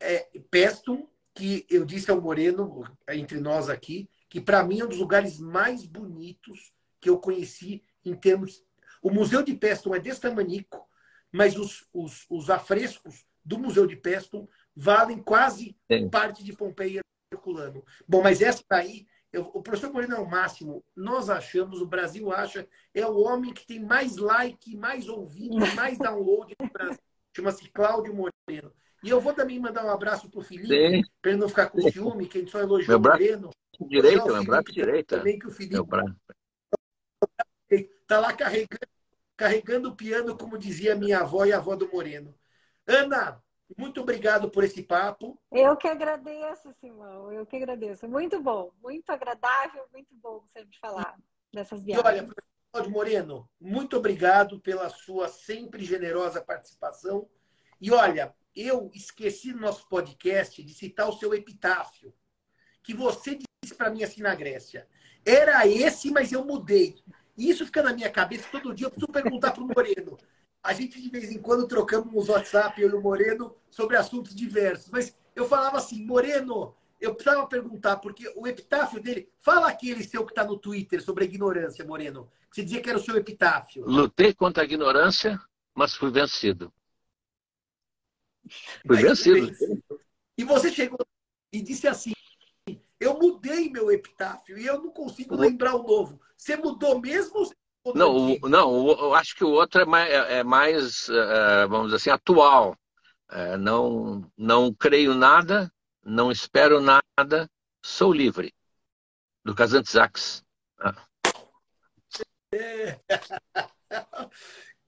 [0.00, 4.88] É, Pestum, que eu disse ao Moreno, entre nós aqui, que para mim é um
[4.88, 8.62] dos lugares mais bonitos que eu conheci em termos.
[9.02, 10.88] O Museu de Pestum é desse tamanico,
[11.30, 16.08] mas os, os, os afrescos do Museu de Pestum valem quase Sim.
[16.08, 17.04] parte de Pompeia
[17.34, 17.84] circulando.
[18.08, 20.84] Bom, mas essa daí, eu, o professor Moreno é o máximo.
[20.96, 25.98] Nós achamos, o Brasil acha, é o homem que tem mais like, mais ouvido, mais
[25.98, 27.02] download no Brasil.
[27.36, 28.72] Chama-se Cláudio Moreno.
[29.02, 31.80] E eu vou também mandar um abraço para o Felipe, para ele não ficar com
[31.90, 33.50] ciúme, que a gente só elogiou meu braço o Moreno.
[33.88, 35.16] Direito, meu braço direito.
[35.16, 35.76] Também que o Felipe
[37.68, 38.88] está lá carregando,
[39.36, 42.34] carregando o piano, como dizia minha avó e a avó do Moreno.
[42.86, 43.42] Ana,
[43.76, 45.38] muito obrigado por esse papo.
[45.50, 47.32] Eu que agradeço, Simão.
[47.32, 48.08] Eu que agradeço.
[48.08, 51.16] Muito bom, muito agradável, muito bom sempre falar
[51.52, 52.04] dessas viagens.
[52.04, 52.34] E olha,
[52.72, 57.28] Cláudio Moreno, muito obrigado pela sua sempre generosa participação.
[57.80, 62.14] E olha, eu esqueci no nosso podcast de citar o seu epitáfio,
[62.82, 64.88] que você disse para mim assim na Grécia.
[65.24, 66.96] Era esse, mas eu mudei.
[67.36, 68.86] E isso fica na minha cabeça todo dia.
[68.86, 70.18] Eu preciso perguntar para o Moreno
[70.64, 74.34] a gente de vez em quando trocamos uns WhatsApp, eu e o Moreno, sobre assuntos
[74.34, 74.90] diversos.
[74.90, 79.30] Mas eu falava assim, Moreno, eu precisava perguntar, porque o epitáfio dele.
[79.38, 82.30] Fala aquele seu que está no Twitter sobre a ignorância, Moreno.
[82.48, 83.84] Que você dizia que era o seu epitáfio.
[83.84, 85.38] Lutei contra a ignorância,
[85.74, 86.72] mas fui vencido.
[88.86, 89.52] Fui vencido.
[90.38, 90.98] E você chegou
[91.52, 92.12] e disse assim:
[92.98, 96.18] Eu mudei meu epitáfio e eu não consigo lembrar o novo.
[96.34, 97.44] Você mudou mesmo
[97.92, 101.86] não, o, não, eu acho que o outro é mais, é, é mais é, vamos
[101.86, 102.76] dizer assim, atual.
[103.30, 105.72] É, não, não creio nada,
[106.04, 107.50] não espero nada,
[107.84, 108.54] sou livre.
[109.44, 110.42] Do Casante Zax.
[110.78, 110.94] Ah.
[112.54, 113.00] É.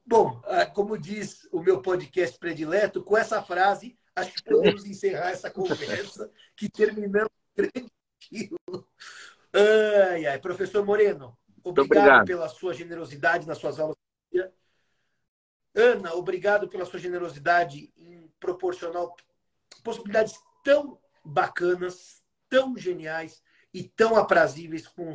[0.06, 5.30] Bom, ah, como diz o meu podcast predileto, com essa frase, acho que podemos encerrar
[5.30, 7.90] essa conversa, que terminamos grande.
[9.52, 10.38] Ai, ai.
[10.38, 11.36] Professor Moreno,
[11.70, 13.96] obrigado, obrigado, pela sua generosidade nas suas aulas.
[15.74, 19.06] Ana, obrigado pela sua generosidade em proporcionar
[19.84, 23.42] possibilidades tão bacanas, tão geniais
[23.74, 25.14] e tão aprazíveis com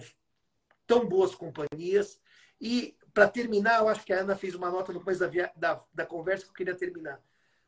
[0.86, 2.20] tão boas companhias.
[2.60, 5.52] E, para terminar, eu acho que a Ana fez uma nota no começo da, via...
[5.56, 7.20] da, da conversa que eu queria terminar.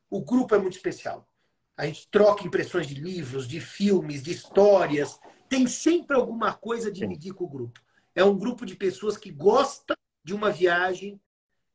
[0.08, 1.28] O grupo é muito especial.
[1.76, 5.20] A gente troca impressões de livros, de filmes, de histórias.
[5.50, 7.82] Tem sempre alguma coisa a dividir com o grupo.
[8.16, 11.20] É um grupo de pessoas que gosta de uma viagem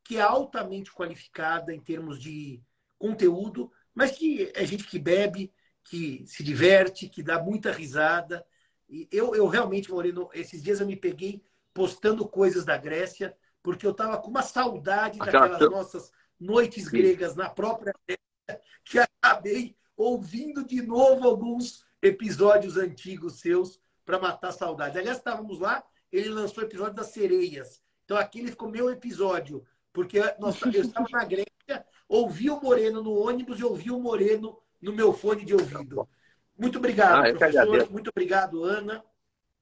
[0.05, 2.62] que é altamente qualificada em termos de
[2.99, 5.53] conteúdo, mas que é gente que bebe,
[5.84, 8.45] que se diverte, que dá muita risada.
[8.89, 13.86] E eu, eu realmente, Moreno, esses dias eu me peguei postando coisas da Grécia, porque
[13.86, 16.11] eu estava com uma saudade daquelas nossas
[16.41, 24.18] noites gregas na própria Grécia, que acabei ouvindo de novo alguns episódios antigos seus para
[24.18, 24.99] matar saudade.
[24.99, 27.83] Aliás, estávamos lá, ele lançou o episódio das sereias.
[28.05, 33.15] Então aquele ficou meu episódio porque nós, eu estava na Grécia, ouvi o Moreno no
[33.15, 36.09] ônibus e ouvi o Moreno no meu fone de ouvido.
[36.57, 37.91] Muito obrigado, ah, professor.
[37.91, 39.05] Muito obrigado, Ana.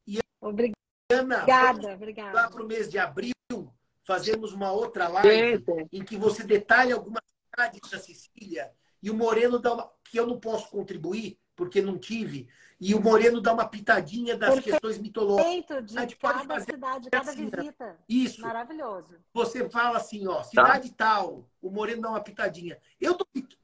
[0.06, 0.76] E, obrigada,
[1.10, 2.32] Ana, obrigada.
[2.32, 3.32] Lá para o mês de abril,
[4.04, 5.88] fazemos uma outra live sim, sim.
[5.92, 8.72] em que você detalha algumas cidades da Sicília
[9.02, 12.46] e o Moreno dá uma, que eu não posso contribuir, porque não tive,
[12.78, 15.86] e o Moreno dá uma pitadinha das Perfeito questões mitológicas.
[15.86, 17.98] de a gente cada pode fazer cidade, cada assim, visita.
[18.06, 18.42] Isso.
[18.42, 19.16] Maravilhoso.
[19.32, 21.06] Você fala assim, ó, cidade tá.
[21.06, 22.78] tal, o Moreno dá uma pitadinha.
[23.00, 23.16] Eu,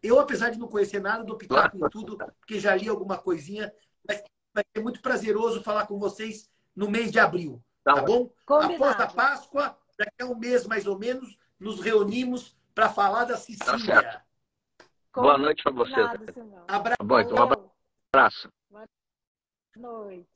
[0.02, 3.70] eu, apesar de não conhecer nada, dou pitaco em tudo, porque já li alguma coisinha,
[4.08, 4.22] mas
[4.54, 8.30] vai ser muito prazeroso falar com vocês no mês de abril, tá, tá bom?
[8.46, 8.74] Combinado.
[8.84, 13.36] Após a Páscoa, daqui a um mês mais ou menos, nos reunimos para falar da
[13.36, 14.24] Sicília.
[15.12, 16.00] Tá Boa noite para você.
[16.66, 16.96] Abraço.
[16.96, 17.71] Tá bom, então, um
[18.14, 18.52] abraço.
[18.70, 18.84] Boa
[19.74, 20.28] noite.